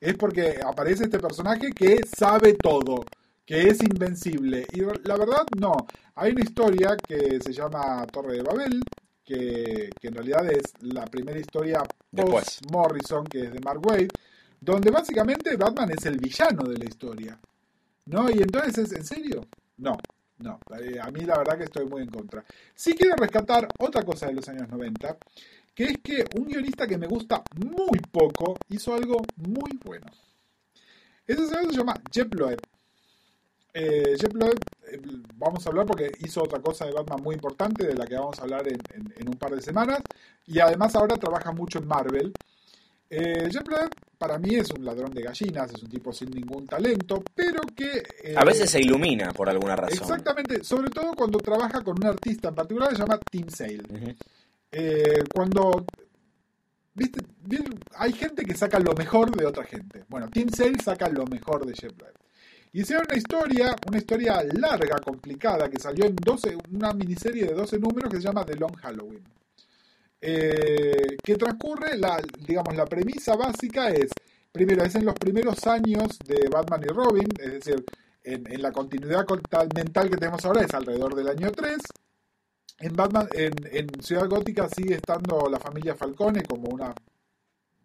es 0.00 0.14
porque 0.16 0.60
aparece 0.64 1.04
este 1.04 1.18
personaje 1.18 1.72
que 1.72 2.00
sabe 2.04 2.54
todo, 2.54 3.04
que 3.44 3.68
es 3.68 3.82
invencible. 3.82 4.66
Y 4.72 4.80
la 4.80 5.16
verdad, 5.16 5.46
no. 5.58 5.76
Hay 6.14 6.32
una 6.32 6.42
historia 6.42 6.96
que 6.96 7.40
se 7.40 7.52
llama 7.52 8.06
Torre 8.06 8.36
de 8.36 8.42
Babel, 8.42 8.82
que, 9.24 9.90
que 10.00 10.08
en 10.08 10.14
realidad 10.14 10.50
es 10.50 10.72
la 10.80 11.04
primera 11.04 11.38
historia 11.38 11.82
post-Morrison, 12.14 13.26
que 13.26 13.44
es 13.44 13.52
de 13.52 13.60
Mark 13.60 13.80
Waid, 13.86 14.10
donde 14.60 14.90
básicamente 14.90 15.56
Batman 15.56 15.90
es 15.90 16.04
el 16.06 16.18
villano 16.18 16.64
de 16.64 16.78
la 16.78 16.84
historia. 16.84 17.38
¿No? 18.06 18.28
Y 18.30 18.42
entonces 18.42 18.78
es, 18.78 18.92
¿en 18.92 19.04
serio? 19.04 19.46
No, 19.76 19.96
no. 20.38 20.58
Eh, 20.80 20.98
a 21.00 21.10
mí 21.10 21.20
la 21.20 21.38
verdad 21.38 21.58
que 21.58 21.64
estoy 21.64 21.86
muy 21.86 22.02
en 22.02 22.10
contra. 22.10 22.44
Sí 22.74 22.94
quiero 22.94 23.14
rescatar 23.16 23.68
otra 23.78 24.02
cosa 24.02 24.26
de 24.26 24.34
los 24.34 24.48
años 24.48 24.68
90, 24.68 25.16
que 25.80 25.86
es 25.86 25.98
que 26.02 26.24
un 26.38 26.44
guionista 26.46 26.86
que 26.86 26.98
me 26.98 27.06
gusta 27.06 27.42
muy 27.56 27.98
poco 28.12 28.58
hizo 28.68 28.92
algo 28.94 29.22
muy 29.36 29.78
bueno. 29.82 30.04
Ese 31.26 31.46
señor 31.46 31.70
se 31.70 31.78
llama 31.78 31.94
Jeff 32.12 32.28
Loeb. 32.34 32.60
Eh, 33.72 34.14
Jeff 34.20 34.34
Loeb, 34.34 34.58
eh, 34.92 35.00
vamos 35.36 35.64
a 35.64 35.70
hablar 35.70 35.86
porque 35.86 36.10
hizo 36.20 36.42
otra 36.42 36.60
cosa 36.60 36.84
de 36.84 36.92
Batman 36.92 37.22
muy 37.22 37.34
importante, 37.34 37.86
de 37.86 37.94
la 37.94 38.04
que 38.06 38.16
vamos 38.16 38.38
a 38.38 38.42
hablar 38.42 38.66
en, 38.68 38.78
en- 38.94 39.14
en 39.16 39.28
un 39.28 39.34
par 39.38 39.52
de 39.54 39.62
semanas, 39.62 40.00
y 40.46 40.58
además 40.58 40.94
ahora 40.96 41.16
trabaja 41.16 41.50
mucho 41.52 41.78
en 41.78 41.86
Marvel. 41.86 42.32
Eh, 43.08 43.48
Jeff 43.50 43.66
Loeb 43.66 43.90
para 44.18 44.38
mí 44.38 44.56
es 44.56 44.70
un 44.72 44.84
ladrón 44.84 45.12
de 45.12 45.22
gallinas, 45.22 45.72
es 45.72 45.82
un 45.82 45.88
tipo 45.88 46.12
sin 46.12 46.30
ningún 46.30 46.66
talento, 46.66 47.22
pero 47.34 47.60
que... 47.74 48.02
eh, 48.22 48.34
A 48.36 48.44
veces 48.44 48.68
se 48.70 48.80
ilumina 48.80 49.32
por 49.32 49.48
alguna 49.48 49.76
razón. 49.76 49.98
Exactamente, 49.98 50.62
sobre 50.62 50.90
todo 50.90 51.14
cuando 51.14 51.38
trabaja 51.38 51.80
con 51.82 51.96
un 51.96 52.06
artista 52.06 52.50
en 52.50 52.54
particular 52.54 52.90
que 52.90 52.96
se 52.96 53.00
llama 53.02 53.18
Tim 53.30 53.48
Sale. 53.48 53.82
Eh, 54.72 55.24
cuando 55.34 55.84
hay 57.96 58.12
gente 58.12 58.44
que 58.44 58.54
saca 58.54 58.78
lo 58.78 58.92
mejor 58.94 59.34
de 59.36 59.46
otra 59.46 59.64
gente. 59.64 60.04
Bueno, 60.08 60.28
Tim 60.30 60.48
Sale 60.50 60.78
saca 60.82 61.08
lo 61.08 61.24
mejor 61.26 61.66
de 61.66 61.74
Jeff 61.74 61.92
Loeb. 61.98 62.14
Hicieron 62.72 63.06
una 63.08 63.18
historia, 63.18 63.76
una 63.88 63.98
historia 63.98 64.42
larga, 64.52 64.98
complicada, 65.00 65.68
que 65.68 65.80
salió 65.80 66.06
en 66.06 66.14
12, 66.14 66.56
una 66.72 66.92
miniserie 66.92 67.46
de 67.46 67.54
12 67.54 67.78
números 67.78 68.10
que 68.10 68.18
se 68.18 68.22
llama 68.22 68.44
The 68.44 68.54
Long 68.56 68.76
Halloween. 68.76 69.24
Eh, 70.20 71.16
que 71.22 71.34
transcurre, 71.34 71.96
la, 71.96 72.22
digamos, 72.46 72.76
la 72.76 72.84
premisa 72.84 73.34
básica 73.34 73.88
es, 73.88 74.10
primero, 74.52 74.84
es 74.84 74.94
en 74.94 75.06
los 75.06 75.14
primeros 75.14 75.66
años 75.66 76.18
de 76.24 76.48
Batman 76.48 76.82
y 76.84 76.92
Robin, 76.92 77.28
es 77.38 77.52
decir, 77.54 77.84
en, 78.22 78.52
en 78.52 78.62
la 78.62 78.70
continuidad 78.70 79.26
mental 79.74 80.10
que 80.10 80.16
tenemos 80.16 80.44
ahora 80.44 80.62
es 80.62 80.72
alrededor 80.72 81.14
del 81.16 81.28
año 81.28 81.50
3. 81.50 81.78
En 82.80 82.96
Batman, 82.96 83.28
en, 83.34 83.52
en 83.72 84.02
Ciudad 84.02 84.26
Gótica 84.26 84.68
sigue 84.68 84.94
estando 84.94 85.48
la 85.50 85.58
familia 85.58 85.94
Falcone 85.94 86.42
como 86.42 86.70
una, 86.70 86.94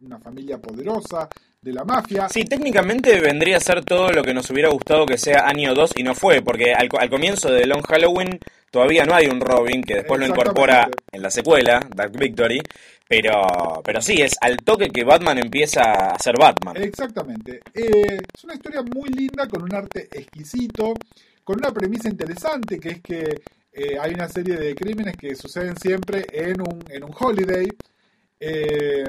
una 0.02 0.20
familia 0.20 0.58
poderosa 0.58 1.28
de 1.62 1.74
la 1.74 1.84
mafia. 1.84 2.30
Sí, 2.30 2.46
técnicamente 2.46 3.20
vendría 3.20 3.58
a 3.58 3.60
ser 3.60 3.84
todo 3.84 4.12
lo 4.12 4.24
que 4.24 4.34
nos 4.34 4.50
hubiera 4.52 4.70
gustado 4.70 5.06
que 5.06 5.18
sea 5.18 5.48
año 5.48 5.74
2 5.74 5.94
y 5.98 6.04
no 6.04 6.16
fue, 6.16 6.42
porque 6.42 6.74
al, 6.74 6.88
al 6.98 7.10
comienzo 7.10 7.52
de 7.52 7.66
Long 7.66 7.84
Halloween 7.84 8.40
todavía 8.72 9.04
no 9.06 9.16
hay 9.16 9.28
un 9.28 9.42
Robin 9.42 9.82
que 9.82 9.96
después 9.96 10.20
lo 10.20 10.28
incorpora 10.28 10.90
en 11.12 11.22
la 11.22 11.30
secuela, 11.30 11.80
Dark 11.94 12.12
Victory, 12.18 12.62
pero, 13.08 13.82
pero 13.84 14.02
sí, 14.02 14.22
es 14.22 14.36
al 14.42 14.58
toque 14.58 14.90
que 14.90 15.04
Batman 15.04 15.40
empieza 15.40 15.82
a 15.82 16.20
ser 16.20 16.38
Batman. 16.38 16.78
Exactamente. 16.78 17.62
Eh, 17.74 18.18
es 18.34 18.44
una 18.44 18.54
historia 18.56 18.82
muy 18.82 19.10
linda, 19.10 19.48
con 19.48 19.64
un 19.64 19.74
arte 19.74 20.08
exquisito, 20.12 20.94
con 21.44 21.58
una 21.58 21.72
premisa 21.72 22.10
interesante, 22.10 22.80
que 22.80 22.90
es 22.90 23.02
que 23.02 23.42
eh, 23.78 23.98
hay 24.00 24.14
una 24.14 24.30
serie 24.30 24.56
de 24.56 24.74
crímenes 24.74 25.18
que 25.18 25.36
suceden 25.36 25.76
siempre 25.76 26.26
en 26.32 26.62
un, 26.62 26.82
en 26.90 27.04
un 27.04 27.12
holiday. 27.20 27.68
Eh, 28.40 29.04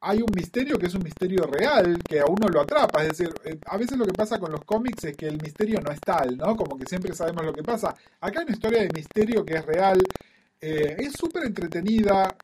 hay 0.00 0.18
un 0.20 0.28
misterio 0.34 0.76
que 0.78 0.86
es 0.86 0.94
un 0.94 1.02
misterio 1.02 1.44
real, 1.44 1.98
que 2.06 2.20
a 2.20 2.26
uno 2.26 2.48
lo 2.48 2.60
atrapa. 2.60 3.02
Es 3.02 3.08
decir, 3.08 3.32
eh, 3.44 3.58
a 3.64 3.78
veces 3.78 3.96
lo 3.96 4.04
que 4.04 4.12
pasa 4.12 4.38
con 4.38 4.52
los 4.52 4.62
cómics 4.66 5.04
es 5.04 5.16
que 5.16 5.26
el 5.26 5.40
misterio 5.40 5.80
no 5.80 5.90
es 5.90 6.00
tal, 6.00 6.36
¿no? 6.36 6.54
Como 6.54 6.76
que 6.76 6.84
siempre 6.84 7.14
sabemos 7.14 7.46
lo 7.46 7.52
que 7.54 7.62
pasa. 7.62 7.94
Acá 8.20 8.40
hay 8.40 8.44
una 8.44 8.54
historia 8.54 8.82
de 8.82 8.90
misterio 8.94 9.42
que 9.42 9.54
es 9.54 9.64
real. 9.64 10.02
Es 10.60 11.14
súper 11.14 11.44
entretenida. 11.44 12.36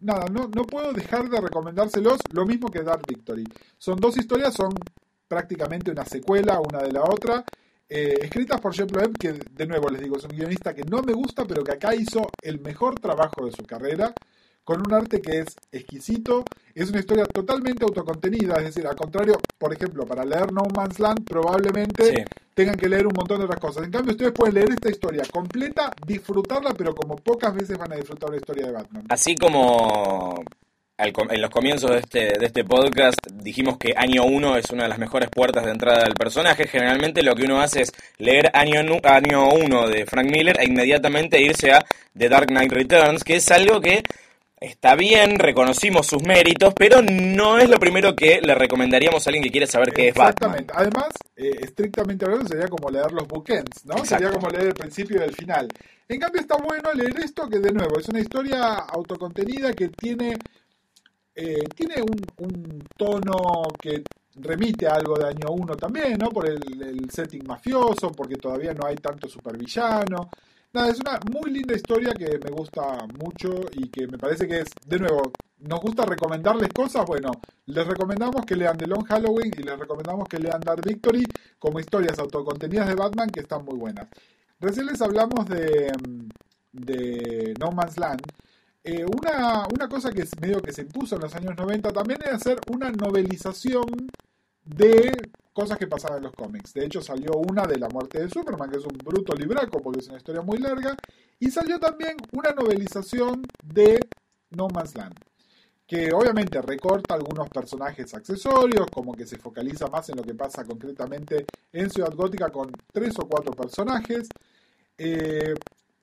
nada, 0.00 0.24
no, 0.32 0.48
no 0.48 0.64
puedo 0.64 0.92
dejar 0.92 1.28
de 1.28 1.40
recomendárselos, 1.40 2.18
lo 2.32 2.46
mismo 2.46 2.68
que 2.68 2.82
Dark 2.82 3.02
Victory. 3.06 3.44
Son 3.78 4.00
dos 4.00 4.16
historias, 4.16 4.54
son 4.54 4.72
prácticamente 5.28 5.90
una 5.90 6.04
secuela 6.04 6.60
una 6.60 6.82
de 6.82 6.92
la 6.92 7.02
otra, 7.02 7.44
eh, 7.88 8.18
escritas 8.22 8.60
por 8.60 8.74
Jeff 8.74 8.90
Loeb, 8.92 9.16
que 9.18 9.32
de 9.32 9.66
nuevo 9.66 9.88
les 9.88 10.00
digo, 10.00 10.16
es 10.16 10.24
un 10.24 10.30
guionista 10.36 10.74
que 10.74 10.82
no 10.84 11.02
me 11.02 11.12
gusta, 11.12 11.44
pero 11.44 11.62
que 11.62 11.72
acá 11.72 11.94
hizo 11.94 12.28
el 12.42 12.60
mejor 12.60 12.98
trabajo 12.98 13.44
de 13.46 13.52
su 13.52 13.62
carrera, 13.64 14.12
con 14.64 14.80
un 14.84 14.92
arte 14.92 15.22
que 15.22 15.38
es 15.40 15.46
exquisito, 15.70 16.42
es 16.74 16.90
una 16.90 16.98
historia 16.98 17.24
totalmente 17.26 17.84
autocontenida, 17.84 18.56
es 18.56 18.64
decir, 18.64 18.84
al 18.86 18.96
contrario, 18.96 19.38
por 19.58 19.72
ejemplo, 19.72 20.04
para 20.04 20.24
leer 20.24 20.52
No 20.52 20.62
Man's 20.74 20.98
Land 20.98 21.24
probablemente 21.24 22.04
Sí. 22.04 22.24
tengan 22.52 22.74
que 22.74 22.88
leer 22.88 23.06
un 23.06 23.12
montón 23.14 23.38
de 23.38 23.44
otras 23.44 23.60
cosas. 23.60 23.84
En 23.84 23.92
cambio, 23.92 24.10
ustedes 24.12 24.32
pueden 24.32 24.54
leer 24.56 24.70
esta 24.70 24.90
historia 24.90 25.22
completa, 25.32 25.92
disfrutarla, 26.04 26.74
pero 26.74 26.92
como 26.96 27.14
pocas 27.14 27.54
veces 27.54 27.78
van 27.78 27.92
a 27.92 27.96
disfrutar 27.96 28.30
una 28.30 28.38
historia 28.38 28.66
de 28.66 28.72
Batman. 28.72 29.04
Así 29.08 29.36
como 29.36 30.42
en 30.98 31.42
los 31.42 31.50
comienzos 31.50 31.90
de 31.90 31.98
este, 31.98 32.38
de 32.38 32.46
este 32.46 32.64
podcast 32.64 33.18
dijimos 33.30 33.76
que 33.76 33.92
año 33.94 34.24
1 34.24 34.56
es 34.56 34.70
una 34.70 34.84
de 34.84 34.88
las 34.88 34.98
mejores 34.98 35.28
puertas 35.28 35.66
de 35.66 35.72
entrada 35.72 36.04
del 36.04 36.14
personaje. 36.14 36.66
Generalmente 36.66 37.22
lo 37.22 37.34
que 37.34 37.44
uno 37.44 37.60
hace 37.60 37.82
es 37.82 37.92
leer 38.16 38.50
año 38.54 38.80
1 38.80 39.88
de 39.88 40.06
Frank 40.06 40.30
Miller 40.30 40.56
e 40.58 40.64
inmediatamente 40.64 41.40
irse 41.40 41.72
a 41.72 41.84
The 42.16 42.30
Dark 42.30 42.46
Knight 42.46 42.72
Returns, 42.72 43.24
que 43.24 43.36
es 43.36 43.50
algo 43.50 43.78
que 43.82 44.02
está 44.58 44.94
bien, 44.94 45.38
reconocimos 45.38 46.06
sus 46.06 46.22
méritos, 46.22 46.72
pero 46.74 47.02
no 47.02 47.58
es 47.58 47.68
lo 47.68 47.78
primero 47.78 48.16
que 48.16 48.40
le 48.40 48.54
recomendaríamos 48.54 49.26
a 49.26 49.28
alguien 49.28 49.44
que 49.44 49.50
quiere 49.50 49.66
saber 49.66 49.92
qué 49.92 50.08
es 50.08 50.14
Batman. 50.14 50.60
Exactamente. 50.60 50.72
Además, 50.74 51.08
eh, 51.36 51.58
estrictamente 51.60 52.24
hablando, 52.24 52.48
sería 52.48 52.68
como 52.68 52.88
leer 52.88 53.12
los 53.12 53.28
bookends, 53.28 53.84
¿no? 53.84 54.02
Sería 54.02 54.30
como 54.30 54.48
leer 54.48 54.68
el 54.68 54.74
principio 54.74 55.20
y 55.20 55.24
el 55.24 55.34
final. 55.34 55.68
En 56.08 56.18
cambio, 56.18 56.40
está 56.40 56.56
bueno 56.56 56.90
leer 56.94 57.18
esto, 57.22 57.46
que 57.50 57.58
de 57.58 57.72
nuevo 57.72 57.98
es 57.98 58.08
una 58.08 58.20
historia 58.20 58.76
autocontenida 58.76 59.74
que 59.74 59.88
tiene 59.88 60.38
eh, 61.38 61.68
tiene 61.74 61.96
un, 62.00 62.82
tono 62.96 63.64
que 63.78 64.02
remite 64.36 64.86
a 64.86 64.94
algo 64.94 65.18
de 65.18 65.28
año 65.28 65.50
1 65.50 65.76
también, 65.76 66.16
¿no? 66.18 66.30
Por 66.30 66.48
el, 66.48 67.10
setting 67.10 67.46
mafioso, 67.46 68.10
porque 68.10 68.36
todavía 68.36 68.72
no 68.72 68.86
hay 68.86 68.96
tanto 68.96 69.28
supervillano. 69.28 70.30
Nada, 70.72 70.88
es 70.88 70.98
una 70.98 71.20
muy 71.30 71.50
linda 71.50 71.74
historia 71.74 72.12
que 72.14 72.38
me 72.38 72.50
gusta 72.50 73.06
mucho 73.22 73.50
y 73.72 73.88
que 73.88 74.06
me 74.06 74.16
parece 74.16 74.48
que 74.48 74.60
es, 74.60 74.68
de 74.86 74.98
nuevo, 74.98 75.30
nos 75.58 75.80
gusta 75.80 76.06
recomendarles 76.06 76.70
cosas. 76.70 77.04
Bueno, 77.06 77.30
les 77.66 77.86
recomendamos 77.86 78.46
que 78.46 78.56
lean 78.56 78.78
The 78.78 78.86
Long 78.86 79.04
Halloween 79.04 79.52
y 79.58 79.62
les 79.62 79.78
recomendamos 79.78 80.26
que 80.28 80.38
lean 80.38 80.60
Dark 80.60 80.82
Victory 80.82 81.26
como 81.58 81.80
historias 81.80 82.18
autocontenidas 82.18 82.88
de 82.88 82.94
Batman 82.94 83.28
que 83.28 83.40
están 83.40 83.62
muy 83.62 83.76
buenas. 83.76 84.08
Recién 84.58 84.86
les 84.86 85.02
hablamos 85.02 85.46
de, 85.48 85.92
de 86.72 87.54
No 87.60 87.72
Man's 87.72 87.98
Land 87.98 88.22
eh, 88.86 89.04
una, 89.04 89.66
una, 89.74 89.88
cosa 89.88 90.12
que 90.12 90.24
medio 90.40 90.62
que 90.62 90.72
se 90.72 90.82
impuso 90.82 91.16
en 91.16 91.22
los 91.22 91.34
años 91.34 91.56
90 91.56 91.92
también 91.92 92.20
es 92.24 92.34
hacer 92.34 92.60
una 92.72 92.88
novelización 92.92 93.84
de 94.64 95.12
cosas 95.52 95.76
que 95.76 95.88
pasaban 95.88 96.18
en 96.18 96.24
los 96.24 96.32
cómics. 96.32 96.72
De 96.72 96.84
hecho, 96.84 97.02
salió 97.02 97.32
una 97.32 97.64
de 97.66 97.80
la 97.80 97.88
muerte 97.88 98.20
de 98.20 98.30
Superman, 98.30 98.70
que 98.70 98.76
es 98.76 98.84
un 98.84 98.96
bruto 98.98 99.34
libraco 99.34 99.82
porque 99.82 99.98
es 99.98 100.08
una 100.08 100.18
historia 100.18 100.40
muy 100.40 100.58
larga, 100.58 100.94
y 101.40 101.50
salió 101.50 101.80
también 101.80 102.16
una 102.30 102.52
novelización 102.52 103.42
de 103.64 103.98
No 104.50 104.68
Man's 104.68 104.94
Land, 104.94 105.16
que 105.84 106.12
obviamente 106.12 106.62
recorta 106.62 107.16
algunos 107.16 107.48
personajes 107.48 108.14
accesorios, 108.14 108.86
como 108.92 109.14
que 109.14 109.26
se 109.26 109.36
focaliza 109.36 109.88
más 109.88 110.08
en 110.10 110.18
lo 110.18 110.22
que 110.22 110.34
pasa 110.34 110.64
concretamente 110.64 111.44
en 111.72 111.90
Ciudad 111.90 112.14
Gótica 112.14 112.50
con 112.50 112.70
tres 112.92 113.18
o 113.18 113.26
cuatro 113.26 113.50
personajes, 113.50 114.28
eh, 114.96 115.54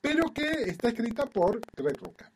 pero 0.02 0.34
que 0.34 0.64
está 0.64 0.88
escrita 0.88 1.24
por 1.24 1.62
Greg 1.74 1.96
Rucka. 1.96 2.33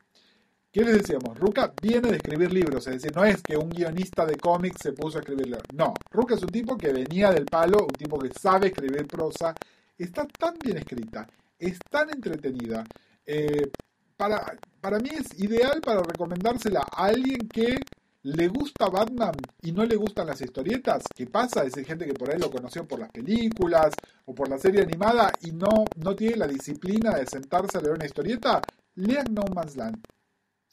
¿Qué 0.70 0.84
les 0.84 0.98
decíamos? 0.98 1.38
Ruka 1.38 1.72
viene 1.80 2.10
de 2.10 2.16
escribir 2.16 2.52
libros, 2.52 2.86
es 2.86 2.94
decir, 2.94 3.16
no 3.16 3.24
es 3.24 3.42
que 3.42 3.56
un 3.56 3.70
guionista 3.70 4.26
de 4.26 4.36
cómics 4.36 4.82
se 4.82 4.92
puso 4.92 5.16
a 5.16 5.20
escribir 5.20 5.46
libros. 5.46 5.64
No, 5.74 5.94
Ruka 6.10 6.34
es 6.34 6.42
un 6.42 6.50
tipo 6.50 6.76
que 6.76 6.92
venía 6.92 7.30
del 7.32 7.46
palo, 7.46 7.86
un 7.86 7.94
tipo 7.94 8.18
que 8.18 8.30
sabe 8.38 8.68
escribir 8.68 9.06
prosa, 9.06 9.54
está 9.96 10.26
tan 10.26 10.58
bien 10.58 10.76
escrita, 10.76 11.26
es 11.58 11.78
tan 11.90 12.10
entretenida. 12.10 12.84
Eh, 13.24 13.70
para, 14.16 14.58
para 14.80 14.98
mí 14.98 15.08
es 15.10 15.40
ideal 15.40 15.80
para 15.80 16.02
recomendársela 16.02 16.80
a 16.80 17.06
alguien 17.06 17.48
que 17.48 17.78
le 18.24 18.48
gusta 18.48 18.90
Batman 18.90 19.36
y 19.62 19.72
no 19.72 19.86
le 19.86 19.96
gustan 19.96 20.26
las 20.26 20.40
historietas, 20.42 21.04
¿qué 21.14 21.26
pasa? 21.26 21.64
Es 21.64 21.74
gente 21.74 22.04
que 22.04 22.12
por 22.12 22.30
ahí 22.30 22.38
lo 22.38 22.50
conoció 22.50 22.86
por 22.86 22.98
las 22.98 23.10
películas 23.10 23.94
o 24.26 24.34
por 24.34 24.50
la 24.50 24.58
serie 24.58 24.82
animada 24.82 25.32
y 25.40 25.52
no, 25.52 25.86
no 25.96 26.14
tiene 26.14 26.36
la 26.36 26.46
disciplina 26.46 27.14
de 27.14 27.26
sentarse 27.26 27.78
a 27.78 27.80
leer 27.80 27.94
una 27.94 28.04
historieta, 28.04 28.60
lean 28.96 29.32
No 29.32 29.44
Man's 29.54 29.76
Land. 29.76 30.04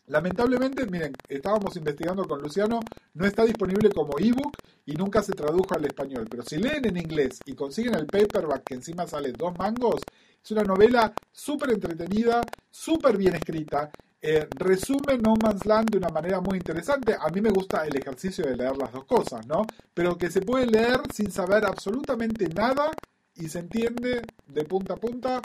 Lamentablemente, 0.07 0.85
miren, 0.85 1.13
estábamos 1.27 1.75
investigando 1.77 2.27
con 2.27 2.41
Luciano, 2.41 2.79
no 3.15 3.25
está 3.25 3.43
disponible 3.43 3.89
como 3.89 4.19
ebook 4.19 4.55
y 4.85 4.93
nunca 4.93 5.23
se 5.23 5.33
tradujo 5.33 5.73
al 5.75 5.85
español. 5.85 6.27
Pero 6.29 6.43
si 6.43 6.57
leen 6.57 6.85
en 6.85 6.97
inglés 6.97 7.39
y 7.45 7.53
consiguen 7.55 7.95
el 7.95 8.05
paperback 8.05 8.63
que 8.63 8.75
encima 8.75 9.07
sale 9.07 9.31
dos 9.31 9.57
mangos, 9.57 10.01
es 10.43 10.51
una 10.51 10.63
novela 10.63 11.11
súper 11.31 11.71
entretenida, 11.71 12.41
súper 12.69 13.17
bien 13.17 13.35
escrita. 13.35 13.89
Eh, 14.21 14.47
resume 14.55 15.17
No 15.17 15.33
Man's 15.41 15.65
Land 15.65 15.89
de 15.89 15.97
una 15.97 16.09
manera 16.09 16.39
muy 16.39 16.57
interesante. 16.57 17.15
A 17.19 17.29
mí 17.29 17.41
me 17.41 17.49
gusta 17.49 17.85
el 17.85 17.95
ejercicio 17.95 18.45
de 18.45 18.55
leer 18.55 18.77
las 18.77 18.91
dos 18.91 19.05
cosas, 19.05 19.45
¿no? 19.47 19.65
Pero 19.93 20.17
que 20.17 20.29
se 20.29 20.41
puede 20.41 20.67
leer 20.67 21.01
sin 21.11 21.31
saber 21.31 21.65
absolutamente 21.65 22.47
nada 22.49 22.91
y 23.35 23.49
se 23.49 23.59
entiende 23.59 24.21
de 24.47 24.63
punta 24.65 24.93
a 24.93 24.97
punta. 24.97 25.41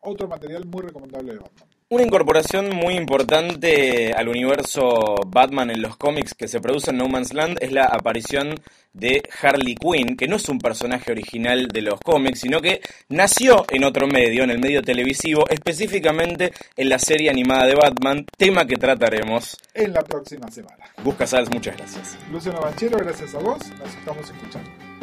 Otro 0.00 0.28
material 0.28 0.66
muy 0.66 0.82
recomendable 0.82 1.32
de 1.32 1.38
Batman. 1.38 1.73
Una 1.94 2.02
incorporación 2.02 2.74
muy 2.74 2.94
importante 2.96 4.12
al 4.12 4.26
universo 4.26 5.14
Batman 5.28 5.70
en 5.70 5.80
los 5.80 5.96
cómics 5.96 6.34
que 6.34 6.48
se 6.48 6.58
produce 6.58 6.90
en 6.90 6.96
No 6.96 7.06
Man's 7.06 7.32
Land 7.32 7.58
es 7.60 7.70
la 7.70 7.84
aparición 7.84 8.60
de 8.92 9.22
Harley 9.40 9.76
Quinn, 9.76 10.16
que 10.16 10.26
no 10.26 10.34
es 10.34 10.48
un 10.48 10.58
personaje 10.58 11.12
original 11.12 11.68
de 11.68 11.82
los 11.82 12.00
cómics, 12.00 12.40
sino 12.40 12.60
que 12.60 12.80
nació 13.10 13.64
en 13.70 13.84
otro 13.84 14.08
medio, 14.08 14.42
en 14.42 14.50
el 14.50 14.58
medio 14.58 14.82
televisivo, 14.82 15.48
específicamente 15.48 16.52
en 16.76 16.88
la 16.88 16.98
serie 16.98 17.30
animada 17.30 17.66
de 17.66 17.76
Batman, 17.76 18.26
tema 18.36 18.66
que 18.66 18.74
trataremos 18.74 19.56
en 19.72 19.92
la 19.92 20.02
próxima 20.02 20.50
semana. 20.50 20.86
Busca 21.04 21.28
Sals, 21.28 21.48
muchas 21.50 21.76
gracias. 21.76 22.18
Luciano 22.28 22.60
Banchero, 22.60 22.98
gracias 22.98 23.36
a 23.36 23.38
vos, 23.38 23.58
nos 23.78 23.94
estamos 23.94 24.28
escuchando. 24.28 24.93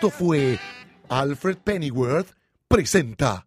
Esto 0.00 0.08
fue 0.08 0.58
Alfred 1.10 1.58
Pennyworth 1.58 2.28
presenta. 2.68 3.46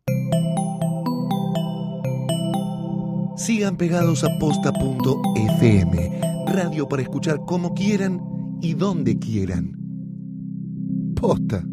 Sigan 3.36 3.76
pegados 3.76 4.24
a 4.24 4.28
posta.fm, 4.38 6.22
radio 6.46 6.88
para 6.88 7.02
escuchar 7.02 7.40
como 7.48 7.74
quieran 7.74 8.22
y 8.62 8.76
donde 8.76 9.18
quieran. 9.18 9.80
Posta. 11.20 11.66